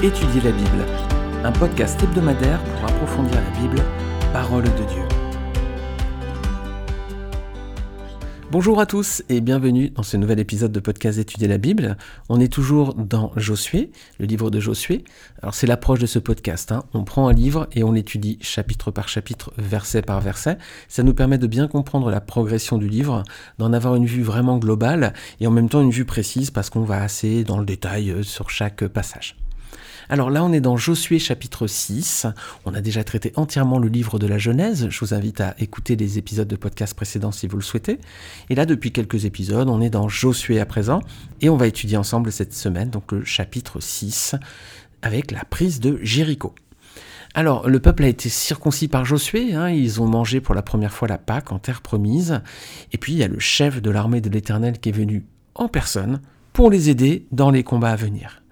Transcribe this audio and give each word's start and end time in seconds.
Étudier 0.00 0.40
la 0.42 0.52
Bible, 0.52 0.86
un 1.42 1.50
podcast 1.50 2.00
hebdomadaire 2.00 2.62
pour 2.62 2.84
approfondir 2.88 3.34
la 3.34 3.60
Bible, 3.60 3.82
parole 4.32 4.62
de 4.62 4.68
Dieu. 4.68 5.02
Bonjour 8.52 8.78
à 8.78 8.86
tous 8.86 9.24
et 9.28 9.40
bienvenue 9.40 9.90
dans 9.90 10.04
ce 10.04 10.16
nouvel 10.16 10.38
épisode 10.38 10.70
de 10.70 10.78
podcast 10.78 11.18
Étudier 11.18 11.48
la 11.48 11.58
Bible. 11.58 11.96
On 12.28 12.38
est 12.38 12.52
toujours 12.52 12.94
dans 12.94 13.32
Josué, 13.34 13.90
le 14.20 14.26
livre 14.26 14.50
de 14.50 14.60
Josué. 14.60 15.02
Alors 15.42 15.54
c'est 15.54 15.66
l'approche 15.66 15.98
de 15.98 16.06
ce 16.06 16.20
podcast. 16.20 16.70
Hein. 16.70 16.84
On 16.94 17.02
prend 17.02 17.26
un 17.26 17.32
livre 17.32 17.66
et 17.72 17.82
on 17.82 17.90
l'étudie 17.90 18.38
chapitre 18.40 18.92
par 18.92 19.08
chapitre, 19.08 19.52
verset 19.58 20.02
par 20.02 20.20
verset. 20.20 20.58
Ça 20.86 21.02
nous 21.02 21.12
permet 21.12 21.38
de 21.38 21.48
bien 21.48 21.66
comprendre 21.66 22.12
la 22.12 22.20
progression 22.20 22.78
du 22.78 22.88
livre, 22.88 23.24
d'en 23.58 23.72
avoir 23.72 23.96
une 23.96 24.06
vue 24.06 24.22
vraiment 24.22 24.58
globale 24.58 25.12
et 25.40 25.48
en 25.48 25.50
même 25.50 25.68
temps 25.68 25.82
une 25.82 25.90
vue 25.90 26.04
précise 26.04 26.52
parce 26.52 26.70
qu'on 26.70 26.84
va 26.84 27.02
assez 27.02 27.42
dans 27.42 27.58
le 27.58 27.66
détail 27.66 28.12
euh, 28.12 28.22
sur 28.22 28.48
chaque 28.48 28.86
passage. 28.86 29.34
Alors 30.10 30.30
là, 30.30 30.42
on 30.42 30.54
est 30.54 30.60
dans 30.62 30.78
Josué 30.78 31.18
chapitre 31.18 31.66
6. 31.66 32.26
On 32.64 32.72
a 32.72 32.80
déjà 32.80 33.04
traité 33.04 33.32
entièrement 33.36 33.78
le 33.78 33.88
livre 33.88 34.18
de 34.18 34.26
la 34.26 34.38
Genèse. 34.38 34.88
Je 34.88 35.00
vous 35.00 35.12
invite 35.12 35.42
à 35.42 35.54
écouter 35.58 35.96
les 35.96 36.16
épisodes 36.16 36.48
de 36.48 36.56
podcast 36.56 36.94
précédents 36.94 37.30
si 37.30 37.46
vous 37.46 37.58
le 37.58 37.62
souhaitez. 37.62 37.98
Et 38.48 38.54
là, 38.54 38.64
depuis 38.64 38.90
quelques 38.90 39.26
épisodes, 39.26 39.68
on 39.68 39.82
est 39.82 39.90
dans 39.90 40.08
Josué 40.08 40.60
à 40.60 40.66
présent. 40.66 41.00
Et 41.42 41.50
on 41.50 41.58
va 41.58 41.66
étudier 41.66 41.98
ensemble 41.98 42.32
cette 42.32 42.54
semaine, 42.54 42.88
donc 42.88 43.12
le 43.12 43.22
chapitre 43.22 43.80
6, 43.80 44.34
avec 45.02 45.30
la 45.30 45.44
prise 45.44 45.78
de 45.78 45.98
Jéricho. 46.02 46.54
Alors, 47.34 47.68
le 47.68 47.78
peuple 47.78 48.04
a 48.04 48.08
été 48.08 48.30
circoncis 48.30 48.88
par 48.88 49.04
Josué, 49.04 49.54
hein. 49.54 49.68
ils 49.68 50.00
ont 50.00 50.08
mangé 50.08 50.40
pour 50.40 50.54
la 50.54 50.62
première 50.62 50.94
fois 50.94 51.06
la 51.06 51.18
Pâque 51.18 51.52
en 51.52 51.58
terre 51.58 51.82
promise, 51.82 52.40
et 52.92 52.96
puis 52.96 53.12
il 53.12 53.18
y 53.18 53.22
a 53.22 53.28
le 53.28 53.38
chef 53.38 53.82
de 53.82 53.90
l'armée 53.90 54.22
de 54.22 54.30
l'Éternel 54.30 54.78
qui 54.80 54.88
est 54.88 54.92
venu 54.92 55.26
en 55.54 55.68
personne 55.68 56.22
pour 56.54 56.70
les 56.70 56.88
aider 56.88 57.26
dans 57.30 57.50
les 57.50 57.62
combats 57.62 57.90
à 57.90 57.96
venir. 57.96 58.42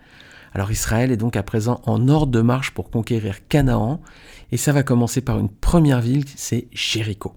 Alors 0.56 0.70
Israël 0.70 1.12
est 1.12 1.18
donc 1.18 1.36
à 1.36 1.42
présent 1.42 1.82
en 1.84 2.08
ordre 2.08 2.32
de 2.32 2.40
marche 2.40 2.70
pour 2.70 2.88
conquérir 2.88 3.46
Canaan, 3.46 4.00
et 4.52 4.56
ça 4.56 4.72
va 4.72 4.82
commencer 4.82 5.20
par 5.20 5.38
une 5.38 5.50
première 5.50 6.00
ville, 6.00 6.24
c'est 6.34 6.68
Jéricho. 6.72 7.34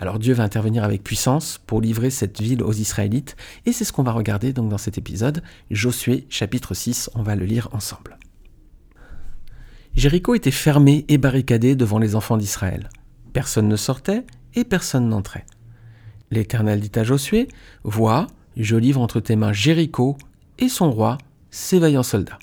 Alors 0.00 0.18
Dieu 0.18 0.32
va 0.32 0.44
intervenir 0.44 0.82
avec 0.82 1.04
puissance 1.04 1.60
pour 1.66 1.82
livrer 1.82 2.08
cette 2.08 2.40
ville 2.40 2.62
aux 2.62 2.72
Israélites, 2.72 3.36
et 3.66 3.72
c'est 3.72 3.84
ce 3.84 3.92
qu'on 3.92 4.04
va 4.04 4.12
regarder 4.12 4.54
donc 4.54 4.70
dans 4.70 4.78
cet 4.78 4.96
épisode, 4.96 5.42
Josué 5.70 6.26
chapitre 6.30 6.72
6, 6.72 7.10
on 7.14 7.22
va 7.22 7.36
le 7.36 7.44
lire 7.44 7.68
ensemble. 7.72 8.16
Jéricho 9.94 10.34
était 10.34 10.50
fermé 10.50 11.04
et 11.08 11.18
barricadé 11.18 11.76
devant 11.76 11.98
les 11.98 12.14
enfants 12.14 12.38
d'Israël. 12.38 12.88
Personne 13.34 13.68
ne 13.68 13.76
sortait 13.76 14.24
et 14.54 14.64
personne 14.64 15.10
n'entrait. 15.10 15.44
L'Éternel 16.30 16.80
dit 16.80 16.98
à 16.98 17.04
Josué, 17.04 17.48
Vois, 17.84 18.28
je 18.56 18.76
livre 18.76 19.02
entre 19.02 19.20
tes 19.20 19.36
mains 19.36 19.52
Jéricho 19.52 20.16
et 20.58 20.70
son 20.70 20.90
roi, 20.90 21.18
ses 21.50 21.78
vaillants 21.78 22.02
soldats. 22.02 22.38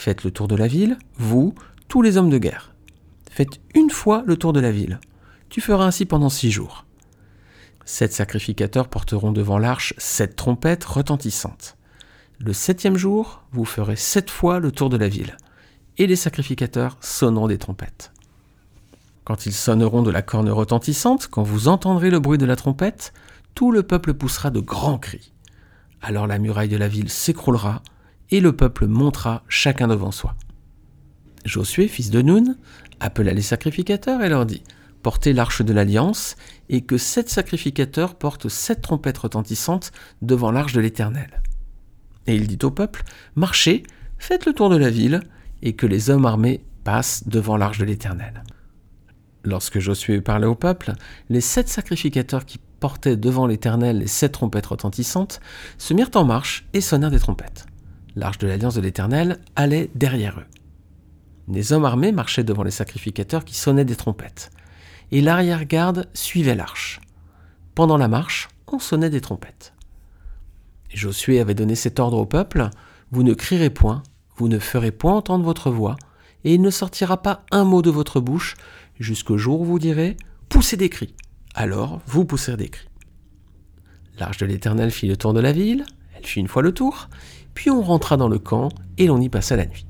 Faites 0.00 0.24
le 0.24 0.30
tour 0.30 0.48
de 0.48 0.56
la 0.56 0.66
ville, 0.66 0.96
vous, 1.18 1.54
tous 1.88 2.00
les 2.00 2.16
hommes 2.16 2.30
de 2.30 2.38
guerre. 2.38 2.72
Faites 3.30 3.60
une 3.74 3.90
fois 3.90 4.22
le 4.24 4.38
tour 4.38 4.54
de 4.54 4.58
la 4.60 4.72
ville. 4.72 4.98
Tu 5.50 5.60
feras 5.60 5.84
ainsi 5.84 6.06
pendant 6.06 6.30
six 6.30 6.50
jours. 6.50 6.86
Sept 7.84 8.14
sacrificateurs 8.14 8.88
porteront 8.88 9.30
devant 9.30 9.58
l'arche 9.58 9.92
sept 9.98 10.36
trompettes 10.36 10.84
retentissantes. 10.84 11.76
Le 12.38 12.54
septième 12.54 12.96
jour, 12.96 13.42
vous 13.52 13.66
ferez 13.66 13.96
sept 13.96 14.30
fois 14.30 14.58
le 14.58 14.72
tour 14.72 14.88
de 14.88 14.96
la 14.96 15.06
ville, 15.06 15.36
et 15.98 16.06
les 16.06 16.16
sacrificateurs 16.16 16.96
sonneront 17.02 17.48
des 17.48 17.58
trompettes. 17.58 18.10
Quand 19.24 19.44
ils 19.44 19.52
sonneront 19.52 20.00
de 20.00 20.10
la 20.10 20.22
corne 20.22 20.48
retentissante, 20.48 21.26
quand 21.26 21.42
vous 21.42 21.68
entendrez 21.68 22.08
le 22.08 22.20
bruit 22.20 22.38
de 22.38 22.46
la 22.46 22.56
trompette, 22.56 23.12
tout 23.54 23.70
le 23.70 23.82
peuple 23.82 24.14
poussera 24.14 24.48
de 24.48 24.60
grands 24.60 24.98
cris. 24.98 25.34
Alors 26.00 26.26
la 26.26 26.38
muraille 26.38 26.70
de 26.70 26.78
la 26.78 26.88
ville 26.88 27.10
s'écroulera, 27.10 27.82
et 28.30 28.40
le 28.40 28.52
peuple 28.52 28.86
montera 28.86 29.42
chacun 29.48 29.88
devant 29.88 30.10
soi. 30.10 30.34
Josué, 31.44 31.88
fils 31.88 32.10
de 32.10 32.22
Nun, 32.22 32.56
appela 33.00 33.32
les 33.32 33.42
sacrificateurs 33.42 34.22
et 34.22 34.28
leur 34.28 34.46
dit 34.46 34.62
Portez 35.02 35.32
l'arche 35.32 35.62
de 35.62 35.72
l'alliance, 35.72 36.36
et 36.68 36.82
que 36.82 36.98
sept 36.98 37.30
sacrificateurs 37.30 38.16
portent 38.16 38.50
sept 38.50 38.82
trompettes 38.82 39.18
retentissantes 39.18 39.92
devant 40.20 40.50
l'arche 40.50 40.74
de 40.74 40.80
l'Éternel. 40.80 41.42
Et 42.26 42.34
il 42.34 42.46
dit 42.46 42.58
au 42.64 42.70
peuple 42.70 43.02
Marchez, 43.34 43.82
faites 44.18 44.44
le 44.44 44.52
tour 44.52 44.68
de 44.68 44.76
la 44.76 44.90
ville, 44.90 45.22
et 45.62 45.72
que 45.72 45.86
les 45.86 46.10
hommes 46.10 46.26
armés 46.26 46.62
passent 46.84 47.26
devant 47.26 47.56
l'arche 47.56 47.78
de 47.78 47.86
l'Éternel. 47.86 48.44
Lorsque 49.42 49.78
Josué 49.78 50.20
parlait 50.20 50.46
au 50.46 50.54
peuple, 50.54 50.92
les 51.30 51.40
sept 51.40 51.68
sacrificateurs 51.68 52.44
qui 52.44 52.58
portaient 52.78 53.16
devant 53.16 53.46
l'Éternel 53.46 53.98
les 53.98 54.06
sept 54.06 54.32
trompettes 54.32 54.66
retentissantes 54.66 55.40
se 55.78 55.94
mirent 55.94 56.10
en 56.14 56.24
marche 56.24 56.66
et 56.74 56.82
sonnèrent 56.82 57.10
des 57.10 57.18
trompettes 57.18 57.69
l'arche 58.16 58.38
de 58.38 58.46
l'alliance 58.46 58.74
de 58.74 58.80
l'Éternel, 58.80 59.40
allait 59.56 59.90
derrière 59.94 60.38
eux. 60.38 60.46
Les 61.48 61.72
hommes 61.72 61.84
armés 61.84 62.12
marchaient 62.12 62.44
devant 62.44 62.62
les 62.62 62.70
sacrificateurs 62.70 63.44
qui 63.44 63.54
sonnaient 63.54 63.84
des 63.84 63.96
trompettes, 63.96 64.50
et 65.10 65.20
l'arrière-garde 65.20 66.08
suivait 66.14 66.54
l'arche. 66.54 67.00
Pendant 67.74 67.96
la 67.96 68.08
marche, 68.08 68.48
on 68.68 68.78
sonnait 68.78 69.10
des 69.10 69.20
trompettes. 69.20 69.72
Josué 70.92 71.40
avait 71.40 71.54
donné 71.54 71.74
cet 71.74 72.00
ordre 72.00 72.18
au 72.18 72.26
peuple, 72.26 72.70
Vous 73.12 73.22
ne 73.24 73.34
crierez 73.34 73.70
point, 73.70 74.02
vous 74.36 74.48
ne 74.48 74.58
ferez 74.58 74.92
point 74.92 75.14
entendre 75.14 75.44
votre 75.44 75.70
voix, 75.70 75.96
et 76.44 76.54
il 76.54 76.60
ne 76.60 76.70
sortira 76.70 77.22
pas 77.22 77.44
un 77.50 77.64
mot 77.64 77.82
de 77.82 77.90
votre 77.90 78.20
bouche, 78.20 78.56
jusqu'au 78.98 79.36
jour 79.36 79.60
où 79.60 79.64
vous 79.64 79.78
direz, 79.78 80.16
Poussez 80.48 80.76
des 80.76 80.88
cris. 80.88 81.14
Alors 81.54 82.00
vous 82.06 82.24
pousserez 82.24 82.56
des 82.56 82.68
cris. 82.68 82.88
L'arche 84.18 84.38
de 84.38 84.46
l'Éternel 84.46 84.90
fit 84.90 85.08
le 85.08 85.16
tour 85.16 85.32
de 85.32 85.40
la 85.40 85.52
ville, 85.52 85.84
elle 86.16 86.26
fit 86.26 86.40
une 86.40 86.48
fois 86.48 86.62
le 86.62 86.72
tour, 86.72 87.08
puis 87.54 87.70
on 87.70 87.82
rentra 87.82 88.16
dans 88.16 88.28
le 88.28 88.38
camp 88.38 88.70
et 88.98 89.06
l'on 89.06 89.20
y 89.20 89.28
passa 89.28 89.56
la 89.56 89.66
nuit. 89.66 89.86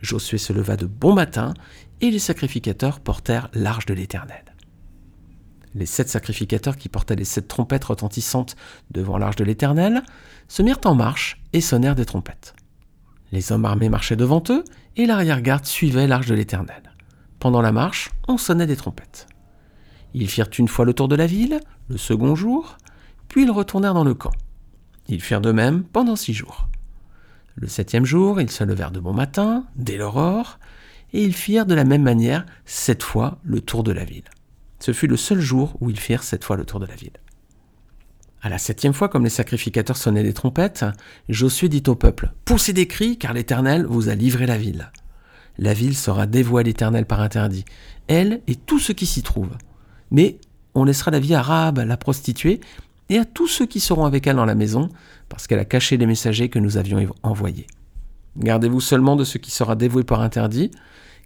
Josué 0.00 0.38
se 0.38 0.52
leva 0.52 0.76
de 0.76 0.86
bon 0.86 1.14
matin 1.14 1.54
et 2.00 2.10
les 2.10 2.18
sacrificateurs 2.18 3.00
portèrent 3.00 3.50
l'arche 3.52 3.86
de 3.86 3.94
l'Éternel. 3.94 4.44
Les 5.74 5.86
sept 5.86 6.08
sacrificateurs 6.08 6.76
qui 6.76 6.88
portaient 6.88 7.16
les 7.16 7.24
sept 7.24 7.48
trompettes 7.48 7.84
retentissantes 7.84 8.56
devant 8.90 9.18
l'arche 9.18 9.36
de 9.36 9.44
l'Éternel 9.44 10.02
se 10.48 10.62
mirent 10.62 10.80
en 10.84 10.94
marche 10.94 11.42
et 11.52 11.60
sonnèrent 11.60 11.94
des 11.94 12.06
trompettes. 12.06 12.54
Les 13.32 13.52
hommes 13.52 13.64
armés 13.64 13.88
marchaient 13.88 14.16
devant 14.16 14.42
eux 14.48 14.64
et 14.96 15.06
l'arrière-garde 15.06 15.66
suivait 15.66 16.06
l'arche 16.06 16.26
de 16.26 16.34
l'Éternel. 16.34 16.94
Pendant 17.38 17.60
la 17.60 17.72
marche, 17.72 18.10
on 18.26 18.38
sonnait 18.38 18.66
des 18.66 18.76
trompettes. 18.76 19.26
Ils 20.14 20.28
firent 20.28 20.50
une 20.58 20.68
fois 20.68 20.84
le 20.84 20.94
tour 20.94 21.08
de 21.08 21.16
la 21.16 21.26
ville, 21.26 21.60
le 21.88 21.98
second 21.98 22.34
jour, 22.34 22.78
puis 23.28 23.44
ils 23.44 23.50
retournèrent 23.50 23.94
dans 23.94 24.04
le 24.04 24.14
camp. 24.14 24.32
Ils 25.08 25.22
firent 25.22 25.40
de 25.40 25.52
même 25.52 25.84
pendant 25.84 26.16
six 26.16 26.34
jours. 26.34 26.68
Le 27.56 27.66
septième 27.66 28.04
jour, 28.04 28.40
ils 28.40 28.50
se 28.50 28.62
levèrent 28.62 28.90
de 28.90 29.00
bon 29.00 29.12
matin, 29.12 29.64
dès 29.74 29.96
l'aurore, 29.96 30.58
et 31.12 31.24
ils 31.24 31.34
firent 31.34 31.66
de 31.66 31.74
la 31.74 31.84
même 31.84 32.02
manière 32.02 32.46
sept 32.66 33.02
fois 33.02 33.38
le 33.42 33.60
tour 33.60 33.82
de 33.82 33.92
la 33.92 34.04
ville. 34.04 34.28
Ce 34.78 34.92
fut 34.92 35.06
le 35.06 35.16
seul 35.16 35.40
jour 35.40 35.76
où 35.80 35.90
ils 35.90 35.98
firent 35.98 36.22
sept 36.22 36.44
fois 36.44 36.56
le 36.56 36.64
tour 36.64 36.78
de 36.78 36.86
la 36.86 36.94
ville. 36.94 37.16
À 38.42 38.48
la 38.48 38.58
septième 38.58 38.92
fois, 38.92 39.08
comme 39.08 39.24
les 39.24 39.30
sacrificateurs 39.30 39.96
sonnaient 39.96 40.22
des 40.22 40.32
trompettes, 40.32 40.84
Josué 41.28 41.68
dit 41.68 41.82
au 41.88 41.96
peuple 41.96 42.32
Poussez 42.44 42.72
des 42.72 42.86
cris, 42.86 43.18
car 43.18 43.32
l'Éternel 43.32 43.86
vous 43.86 44.08
a 44.08 44.14
livré 44.14 44.46
la 44.46 44.58
ville. 44.58 44.92
La 45.58 45.74
ville 45.74 45.96
sera 45.96 46.26
dévoile 46.26 46.66
à 46.66 46.68
l'Éternel 46.68 47.06
par 47.06 47.20
interdit, 47.20 47.64
elle 48.06 48.42
et 48.46 48.54
tout 48.54 48.78
ce 48.78 48.92
qui 48.92 49.06
s'y 49.06 49.22
trouve. 49.22 49.56
Mais 50.12 50.38
on 50.74 50.84
laissera 50.84 51.10
la 51.10 51.18
vie 51.18 51.34
Rahab, 51.34 51.80
la 51.80 51.96
prostituée, 51.96 52.60
et 53.08 53.18
à 53.18 53.24
tous 53.24 53.48
ceux 53.48 53.66
qui 53.66 53.80
seront 53.80 54.04
avec 54.04 54.26
elle 54.26 54.36
dans 54.36 54.44
la 54.44 54.54
maison, 54.54 54.88
parce 55.28 55.46
qu'elle 55.46 55.58
a 55.58 55.64
caché 55.64 55.96
les 55.96 56.06
messagers 56.06 56.48
que 56.48 56.58
nous 56.58 56.76
avions 56.76 57.14
envoyés. 57.22 57.66
Gardez-vous 58.36 58.80
seulement 58.80 59.16
de 59.16 59.24
ce 59.24 59.38
qui 59.38 59.50
sera 59.50 59.76
dévoué 59.76 60.04
par 60.04 60.20
interdit, 60.20 60.70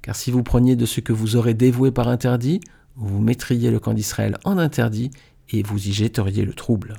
car 0.01 0.17
si 0.17 0.31
vous 0.31 0.43
preniez 0.43 0.77
de 0.77 0.87
ce 0.87 1.01
que 1.01 1.13
vous 1.13 1.37
aurez 1.37 1.55
dévoué 1.55 1.91
par 1.91 2.09
interdit, 2.09 2.61
vous 2.97 3.21
mettriez 3.21 3.71
le 3.71 3.81
camp 3.81 3.95
d'Israël 3.95 4.39
en 4.45 4.59
interdit 4.59 5.11
et 5.51 5.63
vous 5.63 5.89
y 5.89 5.93
jetteriez 5.93 6.45
le 6.45 6.55
trouble. 6.55 6.95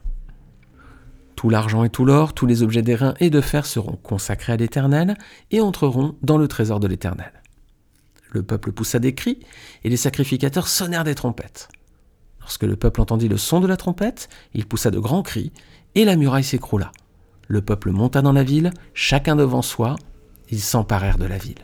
Tout 1.35 1.49
l'argent 1.49 1.83
et 1.83 1.89
tout 1.89 2.05
l'or, 2.05 2.33
tous 2.33 2.45
les 2.45 2.63
objets 2.63 2.81
d'airain 2.81 3.15
et 3.19 3.29
de 3.29 3.41
fer 3.41 3.65
seront 3.65 3.97
consacrés 3.97 4.53
à 4.53 4.57
l'Éternel 4.57 5.17
et 5.51 5.61
entreront 5.61 6.15
dans 6.21 6.37
le 6.37 6.47
trésor 6.47 6.79
de 6.79 6.87
l'Éternel. 6.87 7.33
Le 8.31 8.43
peuple 8.43 8.71
poussa 8.71 8.99
des 8.99 9.13
cris 9.13 9.39
et 9.83 9.89
les 9.89 9.97
sacrificateurs 9.97 10.67
sonnèrent 10.67 11.03
des 11.03 11.15
trompettes. 11.15 11.69
Lorsque 12.43 12.63
le 12.63 12.75
peuple 12.75 13.01
entendit 13.01 13.27
le 13.27 13.37
son 13.37 13.59
de 13.59 13.67
la 13.67 13.77
trompette, 13.77 14.29
il 14.53 14.65
poussa 14.65 14.91
de 14.91 14.99
grands 14.99 15.23
cris, 15.23 15.51
et 15.95 16.05
la 16.05 16.15
muraille 16.15 16.43
s'écroula. 16.43 16.91
Le 17.47 17.61
peuple 17.61 17.91
monta 17.91 18.21
dans 18.21 18.33
la 18.33 18.43
ville, 18.43 18.71
chacun 18.93 19.35
devant 19.35 19.61
soi, 19.61 19.95
ils 20.49 20.61
s'emparèrent 20.61 21.17
de 21.17 21.25
la 21.25 21.37
ville. 21.37 21.63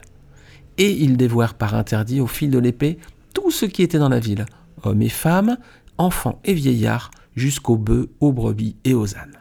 Et 0.77 0.91
ils 0.91 1.17
dévouèrent 1.17 1.55
par 1.55 1.75
interdit 1.75 2.21
au 2.21 2.27
fil 2.27 2.49
de 2.49 2.59
l'épée 2.59 2.97
tout 3.33 3.51
ce 3.51 3.65
qui 3.65 3.83
était 3.83 3.99
dans 3.99 4.09
la 4.09 4.19
ville, 4.19 4.45
hommes 4.83 5.01
et 5.01 5.09
femmes, 5.09 5.57
enfants 5.97 6.39
et 6.45 6.53
vieillards, 6.53 7.11
jusqu'aux 7.35 7.77
bœufs, 7.77 8.09
aux 8.19 8.31
brebis 8.31 8.75
et 8.85 8.93
aux 8.93 9.15
ânes. 9.15 9.37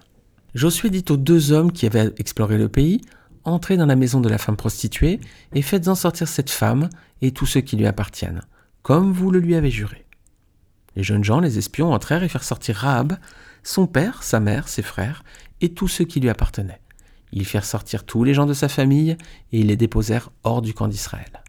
Josué 0.55 0.91
dit 0.91 1.05
aux 1.11 1.17
deux 1.17 1.53
hommes 1.53 1.73
qui 1.73 1.87
avaient 1.87 2.13
exploré 2.19 2.59
le 2.59 2.69
pays, 2.69 3.01
Entrez 3.45 3.79
dans 3.79 3.87
la 3.87 3.97
maison 3.97 4.21
de 4.21 4.29
la 4.29 4.37
femme 4.37 4.57
prostituée, 4.57 5.21
et 5.55 5.63
faites-en 5.63 5.95
sortir 5.95 6.29
cette 6.29 6.51
femme 6.51 6.91
et 7.23 7.31
tous 7.31 7.47
ceux 7.47 7.63
qui 7.63 7.77
lui 7.77 7.87
appartiennent, 7.87 8.43
comme 8.83 9.11
vous 9.11 9.31
le 9.31 9.39
lui 9.39 9.55
avez 9.55 9.71
juré. 9.71 10.05
Les 10.99 11.05
jeunes 11.05 11.23
gens, 11.23 11.39
les 11.39 11.59
espions, 11.59 11.93
entrèrent 11.93 12.25
et 12.25 12.29
firent 12.29 12.43
sortir 12.43 12.75
Rahab, 12.75 13.19
son 13.63 13.87
père, 13.87 14.25
sa 14.25 14.41
mère, 14.41 14.67
ses 14.67 14.83
frères, 14.83 15.23
et 15.61 15.69
tous 15.69 15.87
ceux 15.87 16.05
qui 16.05 16.19
lui 16.19 16.29
appartenaient. 16.29 16.81
Ils 17.31 17.45
firent 17.45 17.65
sortir 17.65 18.03
tous 18.03 18.25
les 18.25 18.35
gens 18.35 18.47
de 18.47 18.53
sa 18.53 18.69
famille 18.69 19.17
et 19.53 19.61
ils 19.61 19.69
les 19.69 19.77
déposèrent 19.77 20.33
hors 20.43 20.61
du 20.61 20.75
camp 20.75 20.89
d'Israël. 20.89 21.45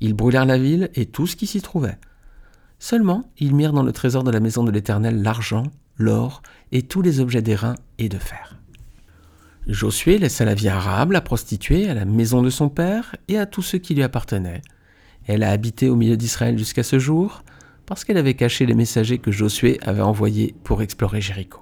Ils 0.00 0.14
brûlèrent 0.14 0.46
la 0.46 0.56
ville 0.56 0.88
et 0.94 1.06
tout 1.06 1.26
ce 1.26 1.34
qui 1.34 1.48
s'y 1.48 1.60
trouvait. 1.62 1.98
Seulement, 2.78 3.28
ils 3.38 3.56
mirent 3.56 3.72
dans 3.72 3.82
le 3.82 3.90
trésor 3.90 4.22
de 4.22 4.30
la 4.30 4.38
maison 4.38 4.62
de 4.62 4.70
l'Éternel 4.70 5.20
l'argent, 5.20 5.64
l'or 5.96 6.40
et 6.70 6.82
tous 6.82 7.02
les 7.02 7.18
objets 7.18 7.42
d'airain 7.42 7.74
et 7.98 8.08
de 8.08 8.18
fer. 8.18 8.56
Josué 9.66 10.16
laissa 10.18 10.44
la 10.44 10.54
vie 10.54 10.68
arabe, 10.68 11.10
la 11.10 11.22
prostituée, 11.22 11.90
à 11.90 11.94
la 11.94 12.04
maison 12.04 12.40
de 12.40 12.50
son 12.50 12.68
père 12.68 13.16
et 13.26 13.36
à 13.36 13.46
tous 13.46 13.62
ceux 13.62 13.78
qui 13.78 13.96
lui 13.96 14.04
appartenaient. 14.04 14.62
Elle 15.26 15.42
a 15.42 15.50
habité 15.50 15.88
au 15.88 15.96
milieu 15.96 16.16
d'Israël 16.16 16.56
jusqu'à 16.56 16.84
ce 16.84 17.00
jour, 17.00 17.42
parce 17.86 18.04
qu'elle 18.04 18.16
avait 18.16 18.34
caché 18.34 18.66
les 18.66 18.74
messagers 18.74 19.18
que 19.18 19.30
Josué 19.30 19.78
avait 19.82 20.02
envoyés 20.02 20.54
pour 20.64 20.82
explorer 20.82 21.20
Jéricho. 21.20 21.60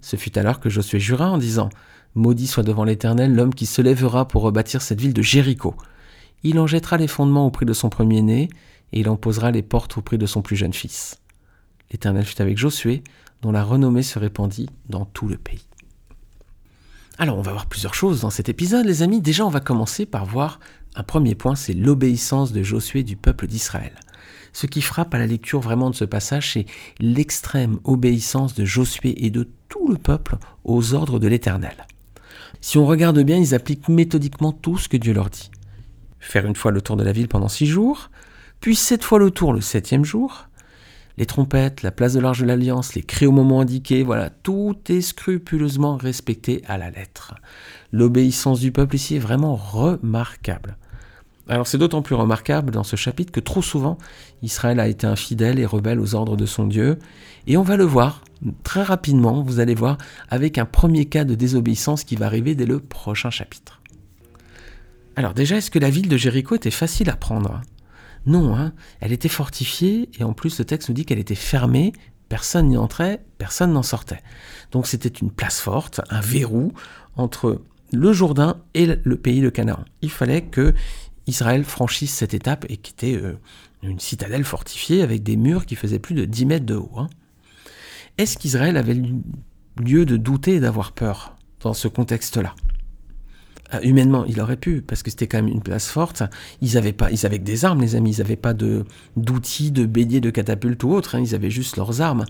Ce 0.00 0.16
fut 0.16 0.38
alors 0.38 0.60
que 0.60 0.70
Josué 0.70 1.00
jura 1.00 1.30
en 1.30 1.38
disant 1.38 1.70
Maudit 2.14 2.46
soit 2.46 2.62
devant 2.62 2.84
l'Éternel 2.84 3.34
l'homme 3.34 3.54
qui 3.54 3.66
se 3.66 3.82
lèvera 3.82 4.28
pour 4.28 4.42
rebâtir 4.42 4.82
cette 4.82 5.00
ville 5.00 5.14
de 5.14 5.22
Jéricho. 5.22 5.74
Il 6.42 6.58
en 6.58 6.66
jettera 6.66 6.96
les 6.96 7.08
fondements 7.08 7.46
au 7.46 7.50
prix 7.50 7.66
de 7.66 7.72
son 7.72 7.88
premier-né, 7.88 8.48
et 8.92 9.00
il 9.00 9.08
en 9.08 9.16
posera 9.16 9.50
les 9.50 9.62
portes 9.62 9.98
au 9.98 10.02
prix 10.02 10.18
de 10.18 10.26
son 10.26 10.40
plus 10.40 10.56
jeune 10.56 10.72
fils. 10.72 11.18
L'Éternel 11.90 12.24
fut 12.24 12.40
avec 12.40 12.56
Josué, 12.56 13.02
dont 13.42 13.52
la 13.52 13.64
renommée 13.64 14.02
se 14.02 14.18
répandit 14.18 14.68
dans 14.88 15.04
tout 15.04 15.28
le 15.28 15.36
pays. 15.36 15.66
Alors 17.18 17.36
on 17.36 17.42
va 17.42 17.52
voir 17.52 17.66
plusieurs 17.66 17.94
choses 17.94 18.20
dans 18.20 18.30
cet 18.30 18.48
épisode, 18.48 18.86
les 18.86 19.02
amis. 19.02 19.20
Déjà, 19.20 19.44
on 19.44 19.50
va 19.50 19.60
commencer 19.60 20.06
par 20.06 20.24
voir 20.24 20.60
un 20.94 21.02
premier 21.02 21.34
point, 21.34 21.56
c'est 21.56 21.72
l'obéissance 21.72 22.52
de 22.52 22.62
Josué 22.62 23.02
du 23.02 23.16
peuple 23.16 23.46
d'Israël. 23.46 23.92
Ce 24.52 24.66
qui 24.66 24.82
frappe 24.82 25.14
à 25.14 25.18
la 25.18 25.26
lecture 25.26 25.60
vraiment 25.60 25.90
de 25.90 25.94
ce 25.94 26.04
passage, 26.04 26.52
c'est 26.52 26.66
l'extrême 27.00 27.78
obéissance 27.84 28.54
de 28.54 28.64
Josué 28.64 29.24
et 29.24 29.30
de 29.30 29.48
tout 29.68 29.88
le 29.88 29.96
peuple 29.96 30.36
aux 30.64 30.94
ordres 30.94 31.18
de 31.18 31.28
l'Éternel. 31.28 31.86
Si 32.60 32.78
on 32.78 32.86
regarde 32.86 33.20
bien, 33.20 33.36
ils 33.36 33.54
appliquent 33.54 33.88
méthodiquement 33.88 34.52
tout 34.52 34.78
ce 34.78 34.88
que 34.88 34.96
Dieu 34.96 35.12
leur 35.12 35.30
dit. 35.30 35.50
Faire 36.18 36.46
une 36.46 36.56
fois 36.56 36.72
le 36.72 36.82
tour 36.82 36.96
de 36.96 37.04
la 37.04 37.12
ville 37.12 37.28
pendant 37.28 37.48
six 37.48 37.66
jours, 37.66 38.10
puis 38.60 38.74
sept 38.74 39.04
fois 39.04 39.18
le 39.18 39.30
tour 39.30 39.52
le 39.52 39.60
septième 39.60 40.04
jour. 40.04 40.48
Les 41.16 41.26
trompettes, 41.26 41.82
la 41.82 41.90
place 41.90 42.12
de 42.12 42.20
l'Arche 42.20 42.40
de 42.40 42.46
l'Alliance, 42.46 42.94
les 42.94 43.02
cris 43.02 43.26
au 43.26 43.32
moment 43.32 43.60
indiqué, 43.60 44.04
voilà, 44.04 44.30
tout 44.30 44.76
est 44.88 45.00
scrupuleusement 45.00 45.96
respecté 45.96 46.62
à 46.68 46.78
la 46.78 46.90
lettre. 46.90 47.34
L'obéissance 47.92 48.60
du 48.60 48.70
peuple 48.70 48.96
ici 48.96 49.16
est 49.16 49.20
vraiment 49.20 49.56
remarquable. 49.56 50.76
Alors 51.48 51.66
c'est 51.66 51.78
d'autant 51.78 52.02
plus 52.02 52.14
remarquable 52.14 52.70
dans 52.72 52.84
ce 52.84 52.96
chapitre 52.96 53.32
que 53.32 53.40
trop 53.40 53.62
souvent 53.62 53.96
Israël 54.42 54.80
a 54.80 54.88
été 54.88 55.06
infidèle 55.06 55.58
et 55.58 55.66
rebelle 55.66 55.98
aux 55.98 56.14
ordres 56.14 56.36
de 56.36 56.46
son 56.46 56.66
Dieu, 56.66 56.98
et 57.46 57.56
on 57.56 57.62
va 57.62 57.76
le 57.76 57.84
voir 57.84 58.22
très 58.62 58.82
rapidement, 58.82 59.42
vous 59.42 59.58
allez 59.60 59.74
voir, 59.74 59.98
avec 60.28 60.58
un 60.58 60.64
premier 60.64 61.06
cas 61.06 61.24
de 61.24 61.34
désobéissance 61.34 62.04
qui 62.04 62.16
va 62.16 62.26
arriver 62.26 62.54
dès 62.54 62.66
le 62.66 62.78
prochain 62.80 63.30
chapitre. 63.30 63.80
Alors 65.16 65.34
déjà, 65.34 65.56
est-ce 65.56 65.70
que 65.70 65.78
la 65.78 65.90
ville 65.90 66.08
de 66.08 66.16
Jéricho 66.16 66.54
était 66.54 66.70
facile 66.70 67.10
à 67.10 67.16
prendre 67.16 67.60
Non, 68.26 68.54
hein 68.54 68.72
elle 69.00 69.12
était 69.12 69.28
fortifiée, 69.28 70.10
et 70.18 70.24
en 70.24 70.34
plus 70.34 70.58
le 70.58 70.64
texte 70.64 70.90
nous 70.90 70.94
dit 70.94 71.04
qu'elle 71.04 71.18
était 71.18 71.34
fermée, 71.34 71.92
personne 72.28 72.68
n'y 72.68 72.76
entrait, 72.76 73.24
personne 73.38 73.72
n'en 73.72 73.82
sortait. 73.82 74.20
Donc 74.70 74.86
c'était 74.86 75.08
une 75.08 75.30
place 75.30 75.60
forte, 75.60 76.00
un 76.10 76.20
verrou 76.20 76.72
entre 77.16 77.62
le 77.92 78.12
Jourdain 78.12 78.60
et 78.74 78.86
le 79.02 79.16
pays 79.16 79.40
de 79.40 79.48
Canaan. 79.48 79.84
Il 80.02 80.10
fallait 80.10 80.42
que 80.42 80.74
Israël 81.28 81.64
franchisse 81.64 82.14
cette 82.14 82.34
étape 82.34 82.64
et 82.68 82.78
qui 82.78 82.92
était 82.92 83.16
euh, 83.16 83.38
une 83.82 84.00
citadelle 84.00 84.44
fortifiée 84.44 85.02
avec 85.02 85.22
des 85.22 85.36
murs 85.36 85.66
qui 85.66 85.76
faisaient 85.76 85.98
plus 85.98 86.14
de 86.14 86.24
10 86.24 86.46
mètres 86.46 86.66
de 86.66 86.74
haut. 86.74 86.92
Hein. 86.96 87.08
Est-ce 88.16 88.38
qu'Israël 88.38 88.76
avait 88.76 89.00
lieu 89.76 90.06
de 90.06 90.16
douter 90.16 90.56
et 90.56 90.60
d'avoir 90.60 90.92
peur 90.92 91.36
dans 91.60 91.74
ce 91.74 91.86
contexte-là? 91.86 92.54
Ah, 93.70 93.82
humainement, 93.82 94.24
il 94.24 94.40
aurait 94.40 94.56
pu, 94.56 94.80
parce 94.80 95.02
que 95.02 95.10
c'était 95.10 95.26
quand 95.26 95.42
même 95.42 95.48
une 95.48 95.62
place 95.62 95.88
forte. 95.88 96.22
Ils 96.62 96.78
avaient 96.78 96.94
pas, 96.94 97.10
ils 97.10 97.26
avaient 97.26 97.38
que 97.38 97.44
des 97.44 97.66
armes, 97.66 97.82
les 97.82 97.96
amis. 97.96 98.12
Ils 98.12 98.18
n'avaient 98.20 98.36
pas 98.36 98.54
d'outils, 98.54 99.70
de 99.70 99.84
béliers, 99.84 100.22
de 100.22 100.30
catapultes 100.30 100.82
ou 100.84 100.92
autre. 100.92 101.14
Hein. 101.14 101.20
Ils 101.20 101.34
avaient 101.34 101.50
juste 101.50 101.76
leurs 101.76 102.00
armes. 102.00 102.24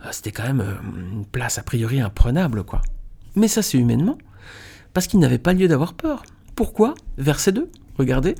Ah, 0.00 0.12
c'était 0.12 0.30
quand 0.30 0.44
même 0.44 0.60
euh, 0.60 0.74
une 1.12 1.26
place 1.26 1.58
a 1.58 1.64
priori 1.64 2.00
imprenable, 2.00 2.62
quoi. 2.62 2.80
Mais 3.34 3.48
ça, 3.48 3.62
c'est 3.62 3.76
humainement, 3.76 4.16
parce 4.92 5.08
qu'ils 5.08 5.18
n'avaient 5.18 5.38
pas 5.38 5.52
lieu 5.52 5.66
d'avoir 5.66 5.94
peur. 5.94 6.22
Pourquoi? 6.54 6.94
Verset 7.18 7.50
2. 7.50 7.68
Regardez. 7.96 8.34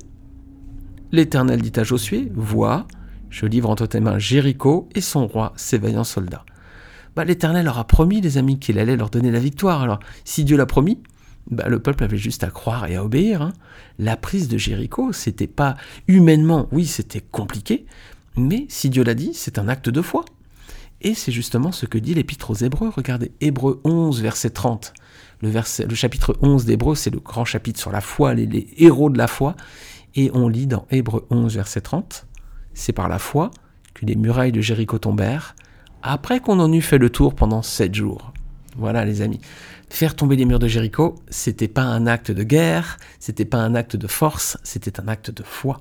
L'Éternel 1.11 1.61
dit 1.61 1.79
à 1.79 1.83
Josué, 1.83 2.31
Vois, 2.33 2.87
je 3.29 3.45
livre 3.45 3.69
entre 3.69 3.85
tes 3.85 3.99
mains 3.99 4.19
Jéricho 4.19 4.89
et 4.95 5.01
son 5.01 5.27
roi, 5.27 5.53
ses 5.55 5.77
vaillants 5.77 6.03
soldats. 6.03 6.45
Bah, 7.15 7.23
L'Éternel 7.23 7.65
leur 7.65 7.77
a 7.77 7.87
promis, 7.87 8.21
les 8.21 8.37
amis, 8.37 8.59
qu'il 8.59 8.79
allait 8.79 8.97
leur 8.97 9.09
donner 9.09 9.31
la 9.31 9.39
victoire. 9.39 9.81
Alors, 9.81 9.99
si 10.25 10.43
Dieu 10.43 10.57
l'a 10.57 10.65
promis, 10.65 10.99
bah, 11.49 11.69
le 11.69 11.79
peuple 11.79 12.03
avait 12.03 12.17
juste 12.17 12.43
à 12.43 12.49
croire 12.49 12.87
et 12.87 12.95
à 12.95 13.03
obéir. 13.03 13.41
Hein. 13.41 13.53
La 13.99 14.17
prise 14.17 14.47
de 14.47 14.57
Jéricho, 14.57 15.13
c'était 15.13 15.47
pas 15.47 15.77
humainement, 16.07 16.67
oui, 16.71 16.85
c'était 16.85 17.21
compliqué, 17.21 17.85
mais 18.35 18.65
si 18.67 18.89
Dieu 18.89 19.03
l'a 19.03 19.13
dit, 19.13 19.31
c'est 19.33 19.59
un 19.59 19.67
acte 19.67 19.89
de 19.89 20.01
foi. 20.01 20.25
Et 21.01 21.13
c'est 21.13 21.31
justement 21.31 21.71
ce 21.71 21.85
que 21.85 21.97
dit 21.97 22.13
l'Épître 22.13 22.49
aux 22.51 22.55
Hébreux. 22.55 22.89
Regardez, 22.89 23.31
Hébreux 23.41 23.79
11, 23.83 24.21
verset 24.21 24.49
30. 24.49 24.93
Le, 25.41 25.51
chapitre 25.95 26.37
11 26.41 26.65
d'Hébreu, 26.65 26.95
c'est 26.95 27.09
le 27.09 27.19
grand 27.19 27.45
chapitre 27.45 27.79
sur 27.79 27.91
la 27.91 28.01
foi, 28.01 28.33
les, 28.33 28.67
héros 28.77 29.09
de 29.09 29.17
la 29.17 29.27
foi. 29.27 29.55
Et 30.15 30.31
on 30.33 30.47
lit 30.47 30.67
dans 30.67 30.85
Hébreu 30.91 31.25
11, 31.29 31.55
verset 31.55 31.81
30, 31.81 32.25
c'est 32.73 32.93
par 32.93 33.09
la 33.09 33.19
foi 33.19 33.51
que 33.93 34.05
les 34.05 34.15
murailles 34.15 34.51
de 34.51 34.61
Jéricho 34.61 34.97
tombèrent, 34.97 35.55
après 36.03 36.39
qu'on 36.39 36.59
en 36.59 36.71
eut 36.71 36.81
fait 36.81 36.97
le 36.97 37.09
tour 37.09 37.35
pendant 37.35 37.61
sept 37.61 37.93
jours. 37.95 38.33
Voilà 38.77 39.05
les 39.05 39.21
amis. 39.21 39.39
Faire 39.89 40.15
tomber 40.15 40.35
les 40.35 40.45
murs 40.45 40.59
de 40.59 40.67
Jéricho, 40.67 41.15
c'était 41.29 41.67
pas 41.67 41.83
un 41.83 42.07
acte 42.07 42.31
de 42.31 42.43
guerre, 42.43 42.97
c'était 43.19 43.45
pas 43.45 43.59
un 43.59 43.75
acte 43.75 43.95
de 43.95 44.07
force, 44.07 44.57
c'était 44.63 44.99
un 44.99 45.07
acte 45.07 45.31
de 45.31 45.43
foi. 45.43 45.79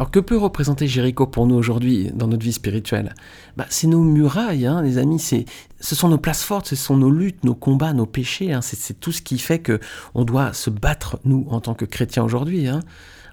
Alors 0.00 0.10
que 0.10 0.18
peut 0.18 0.38
représenter 0.38 0.86
Jéricho 0.86 1.26
pour 1.26 1.46
nous 1.46 1.56
aujourd'hui 1.56 2.10
dans 2.14 2.26
notre 2.26 2.42
vie 2.42 2.54
spirituelle? 2.54 3.14
Bah, 3.58 3.66
C'est 3.68 3.86
nos 3.86 4.02
murailles, 4.02 4.64
hein, 4.64 4.80
les 4.80 4.96
amis, 4.96 5.18
c'est, 5.18 5.44
ce 5.78 5.94
sont 5.94 6.08
nos 6.08 6.16
places 6.16 6.42
fortes, 6.42 6.68
ce 6.68 6.74
sont 6.74 6.96
nos 6.96 7.10
luttes, 7.10 7.44
nos 7.44 7.54
combats, 7.54 7.92
nos 7.92 8.06
péchés, 8.06 8.54
hein, 8.54 8.62
c'est, 8.62 8.98
tout 8.98 9.12
ce 9.12 9.20
qui 9.20 9.38
fait 9.38 9.58
que 9.58 9.78
on 10.14 10.24
doit 10.24 10.54
se 10.54 10.70
battre, 10.70 11.20
nous, 11.26 11.46
en 11.50 11.60
tant 11.60 11.74
que 11.74 11.84
chrétiens 11.84 12.24
aujourd'hui. 12.24 12.66
Hein. 12.66 12.80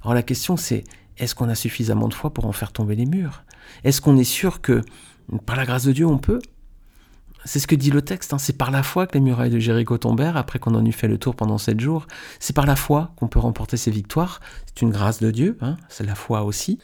Alors 0.02 0.14
la 0.14 0.24
question 0.24 0.58
c'est, 0.58 0.84
est-ce 1.18 1.36
qu'on 1.36 1.48
a 1.48 1.56
suffisamment 1.56 2.10
de 2.10 2.14
foi 2.14 2.34
pour 2.34 2.46
en 2.46 2.52
faire 2.52 2.74
tomber 2.74 2.98
les 2.98 3.06
murs? 3.06 3.46
Est-ce 3.86 4.02
qu'on 4.02 4.18
est 4.18 4.26
sûr 4.26 4.60
que, 4.60 4.82
par 5.46 5.56
la 5.56 5.64
grâce 5.64 5.86
de 5.86 5.94
Dieu, 5.94 6.06
on 6.06 6.18
peut? 6.18 6.42
C'est 7.48 7.60
ce 7.60 7.68
que 7.68 7.76
dit 7.76 7.92
le 7.92 8.02
texte, 8.02 8.34
hein. 8.34 8.38
c'est 8.38 8.58
par 8.58 8.72
la 8.72 8.84
foi 8.84 9.08
que 9.08 9.14
les 9.14 9.22
murailles 9.22 9.50
de 9.50 9.58
Jéricho 9.58 9.98
tombèrent 9.98 10.38
après 10.38 10.60
qu'on 10.60 10.76
en 10.76 10.86
eut 10.86 10.92
fait 10.92 11.08
le 11.08 11.18
tour 11.18 11.36
pendant 11.36 11.58
sept 11.58 11.80
jours. 11.80 12.06
C'est 12.40 12.56
par 12.56 12.66
la 12.66 12.76
foi 12.76 13.12
qu'on 13.16 13.28
peut 13.28 13.40
remporter 13.40 13.78
ces 13.78 13.90
victoires. 13.90 14.42
C'est 14.68 14.82
une 14.82 14.92
grâce 14.92 15.20
de 15.20 15.32
Dieu, 15.32 15.58
hein. 15.62 15.78
c'est 15.90 16.06
la 16.06 16.16
foi 16.16 16.44
aussi. 16.44 16.78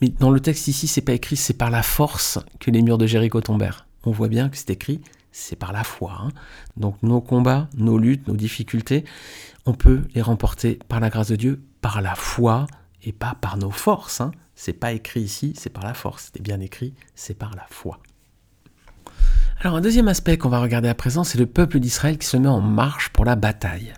Mais 0.00 0.08
dans 0.08 0.30
le 0.30 0.40
texte 0.40 0.66
ici, 0.68 0.88
c'est 0.88 1.00
pas 1.00 1.12
écrit 1.12 1.36
c'est 1.36 1.54
par 1.54 1.70
la 1.70 1.82
force 1.82 2.38
que 2.58 2.70
les 2.70 2.82
murs 2.82 2.98
de 2.98 3.06
Jéricho 3.06 3.40
tombèrent. 3.40 3.86
On 4.04 4.10
voit 4.10 4.28
bien 4.28 4.48
que 4.48 4.56
c'est 4.56 4.70
écrit 4.70 5.00
c'est 5.32 5.56
par 5.56 5.72
la 5.72 5.84
foi. 5.84 6.18
Hein. 6.20 6.30
Donc 6.76 6.96
nos 7.02 7.20
combats, 7.20 7.68
nos 7.76 7.98
luttes, 7.98 8.26
nos 8.26 8.36
difficultés, 8.36 9.04
on 9.64 9.74
peut 9.74 10.02
les 10.14 10.22
remporter 10.22 10.80
par 10.88 10.98
la 10.98 11.08
grâce 11.08 11.28
de 11.28 11.36
Dieu, 11.36 11.62
par 11.80 12.02
la 12.02 12.16
foi 12.16 12.66
et 13.04 13.12
pas 13.12 13.36
par 13.40 13.56
nos 13.56 13.70
forces. 13.70 14.22
C'est 14.56 14.72
pas 14.72 14.92
écrit 14.92 15.20
ici, 15.20 15.54
c'est 15.56 15.70
par 15.70 15.84
la 15.84 15.94
force. 15.94 16.24
C'était 16.26 16.42
bien 16.42 16.60
écrit, 16.60 16.94
c'est 17.14 17.34
par 17.34 17.54
la 17.54 17.66
foi. 17.70 18.00
Alors 19.62 19.76
un 19.76 19.82
deuxième 19.82 20.08
aspect 20.08 20.38
qu'on 20.38 20.48
va 20.48 20.58
regarder 20.58 20.88
à 20.88 20.94
présent, 20.94 21.22
c'est 21.22 21.36
le 21.36 21.44
peuple 21.44 21.80
d'Israël 21.80 22.16
qui 22.16 22.26
se 22.26 22.38
met 22.38 22.48
en 22.48 22.62
marche 22.62 23.10
pour 23.10 23.26
la 23.26 23.36
bataille. 23.36 23.92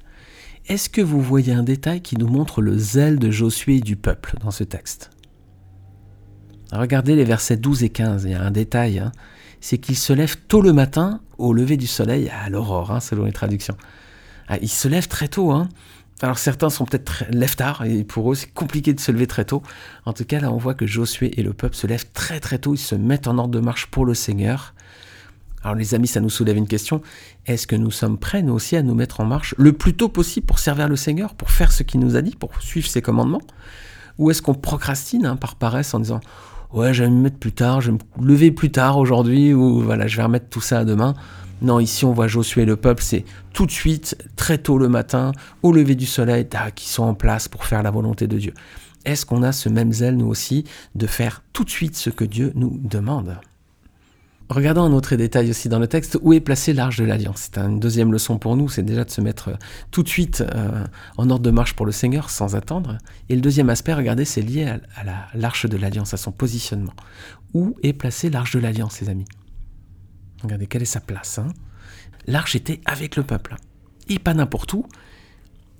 Est-ce 0.66 0.90
que 0.90 1.00
vous 1.00 1.20
voyez 1.20 1.52
un 1.52 1.62
détail 1.62 2.00
qui 2.00 2.16
nous 2.16 2.26
montre 2.26 2.60
le 2.60 2.76
zèle 2.76 3.20
de 3.20 3.30
Josué 3.30 3.76
et 3.76 3.80
du 3.80 3.94
peuple 3.94 4.34
dans 4.42 4.50
ce 4.50 4.64
texte? 4.64 5.10
Regardez 6.72 7.14
les 7.14 7.22
versets 7.22 7.56
12 7.56 7.84
et 7.84 7.90
15, 7.90 8.24
il 8.24 8.32
y 8.32 8.34
a 8.34 8.42
un 8.42 8.50
détail, 8.50 8.98
hein. 8.98 9.12
c'est 9.60 9.78
qu'ils 9.78 9.96
se 9.96 10.12
lèvent 10.12 10.38
tôt 10.48 10.62
le 10.62 10.72
matin 10.72 11.20
au 11.38 11.52
lever 11.52 11.76
du 11.76 11.86
soleil 11.86 12.28
à 12.30 12.50
l'aurore, 12.50 12.90
hein, 12.90 12.98
selon 12.98 13.26
les 13.26 13.32
traductions. 13.32 13.76
Ah, 14.48 14.58
ils 14.60 14.68
se 14.68 14.88
lèvent 14.88 15.08
très 15.08 15.28
tôt, 15.28 15.52
hein. 15.52 15.68
Alors 16.22 16.38
certains 16.38 16.70
sont 16.70 16.86
peut-être 16.86 17.24
lèvent 17.30 17.56
tard 17.56 17.84
et 17.84 18.04
pour 18.04 18.30
eux 18.30 18.34
c'est 18.34 18.52
compliqué 18.52 18.94
de 18.94 19.00
se 19.00 19.12
lever 19.12 19.28
très 19.28 19.44
tôt. 19.44 19.62
En 20.06 20.12
tout 20.12 20.24
cas 20.24 20.40
là 20.40 20.52
on 20.52 20.56
voit 20.56 20.74
que 20.74 20.86
Josué 20.86 21.38
et 21.38 21.42
le 21.42 21.52
peuple 21.52 21.74
se 21.74 21.86
lèvent 21.86 22.10
très 22.12 22.40
très 22.40 22.58
tôt, 22.58 22.74
ils 22.74 22.78
se 22.78 22.94
mettent 22.94 23.28
en 23.28 23.38
ordre 23.38 23.52
de 23.52 23.60
marche 23.60 23.86
pour 23.86 24.06
le 24.06 24.14
Seigneur. 24.14 24.74
Alors 25.62 25.76
les 25.76 25.94
amis, 25.94 26.08
ça 26.08 26.20
nous 26.20 26.30
soulève 26.30 26.56
une 26.56 26.66
question. 26.66 27.02
Est-ce 27.46 27.66
que 27.66 27.76
nous 27.76 27.90
sommes 27.90 28.18
prêts, 28.18 28.42
nous 28.42 28.54
aussi, 28.54 28.76
à 28.76 28.82
nous 28.82 28.94
mettre 28.94 29.20
en 29.20 29.24
marche 29.24 29.54
le 29.58 29.72
plus 29.72 29.94
tôt 29.94 30.08
possible 30.08 30.46
pour 30.46 30.58
servir 30.58 30.88
le 30.88 30.96
Seigneur, 30.96 31.34
pour 31.34 31.50
faire 31.50 31.72
ce 31.72 31.82
qu'il 31.82 32.00
nous 32.00 32.16
a 32.16 32.22
dit, 32.22 32.34
pour 32.34 32.60
suivre 32.60 32.88
ses 32.88 33.02
commandements? 33.02 33.42
Ou 34.18 34.30
est-ce 34.30 34.42
qu'on 34.42 34.54
procrastine 34.54 35.26
hein, 35.26 35.36
par 35.36 35.56
paresse 35.56 35.94
en 35.94 36.00
disant 36.00 36.20
Ouais, 36.72 36.94
je 36.94 37.04
vais 37.04 37.10
me 37.10 37.20
mettre 37.20 37.36
plus 37.36 37.52
tard, 37.52 37.80
je 37.80 37.90
vais 37.90 37.98
me 38.18 38.26
lever 38.26 38.50
plus 38.50 38.70
tard 38.70 38.98
aujourd'hui, 38.98 39.52
ou 39.52 39.80
voilà, 39.80 40.06
je 40.06 40.16
vais 40.16 40.22
remettre 40.22 40.48
tout 40.48 40.60
ça 40.60 40.80
à 40.80 40.84
demain 40.84 41.14
non, 41.62 41.78
ici 41.78 42.04
on 42.04 42.12
voit 42.12 42.26
Josué 42.26 42.62
et 42.62 42.66
le 42.66 42.74
peuple, 42.74 43.04
c'est 43.04 43.24
tout 43.52 43.66
de 43.66 43.70
suite, 43.70 44.16
très 44.34 44.58
tôt 44.58 44.78
le 44.78 44.88
matin, 44.88 45.30
au 45.62 45.72
lever 45.72 45.94
du 45.94 46.06
soleil, 46.06 46.48
qui 46.74 46.88
sont 46.88 47.04
en 47.04 47.14
place 47.14 47.46
pour 47.46 47.64
faire 47.64 47.84
la 47.84 47.92
volonté 47.92 48.26
de 48.26 48.36
Dieu. 48.36 48.52
Est-ce 49.04 49.24
qu'on 49.24 49.44
a 49.44 49.52
ce 49.52 49.68
même 49.68 49.92
zèle, 49.92 50.16
nous 50.16 50.26
aussi, 50.26 50.64
de 50.96 51.06
faire 51.06 51.44
tout 51.52 51.62
de 51.62 51.70
suite 51.70 51.94
ce 51.96 52.10
que 52.10 52.24
Dieu 52.24 52.52
nous 52.56 52.80
demande? 52.82 53.38
Regardons 54.52 54.82
un 54.82 54.92
autre 54.92 55.16
détail 55.16 55.48
aussi 55.48 55.70
dans 55.70 55.78
le 55.78 55.86
texte, 55.86 56.18
où 56.20 56.34
est 56.34 56.40
placée 56.40 56.74
l'arche 56.74 56.98
de 56.98 57.04
l'Alliance? 57.04 57.48
C'est 57.50 57.58
une 57.58 57.80
deuxième 57.80 58.12
leçon 58.12 58.36
pour 58.36 58.54
nous, 58.54 58.68
c'est 58.68 58.82
déjà 58.82 59.02
de 59.02 59.10
se 59.10 59.22
mettre 59.22 59.48
euh, 59.48 59.56
tout 59.90 60.02
de 60.02 60.10
suite 60.10 60.42
euh, 60.42 60.84
en 61.16 61.30
ordre 61.30 61.42
de 61.42 61.50
marche 61.50 61.72
pour 61.72 61.86
le 61.86 61.92
Seigneur 61.92 62.28
sans 62.28 62.54
attendre. 62.54 62.98
Et 63.30 63.34
le 63.34 63.40
deuxième 63.40 63.70
aspect, 63.70 63.94
regardez, 63.94 64.26
c'est 64.26 64.42
lié 64.42 64.66
à, 64.66 64.78
l'arche 65.34 65.64
de 65.64 65.78
l'Alliance, 65.78 66.12
à 66.12 66.18
son 66.18 66.32
positionnement. 66.32 66.92
Où 67.54 67.76
est 67.82 67.94
placée 67.94 68.28
l'arche 68.28 68.52
de 68.52 68.58
l'Alliance, 68.58 69.00
les 69.00 69.08
amis? 69.08 69.24
Regardez, 70.42 70.66
quelle 70.66 70.82
est 70.82 70.84
sa 70.84 71.00
place 71.00 71.38
hein? 71.38 71.48
L'arche 72.26 72.54
était 72.54 72.82
avec 72.84 73.16
le 73.16 73.22
peuple. 73.22 73.56
Et 74.10 74.18
pas 74.18 74.34
n'importe 74.34 74.74
où. 74.74 74.84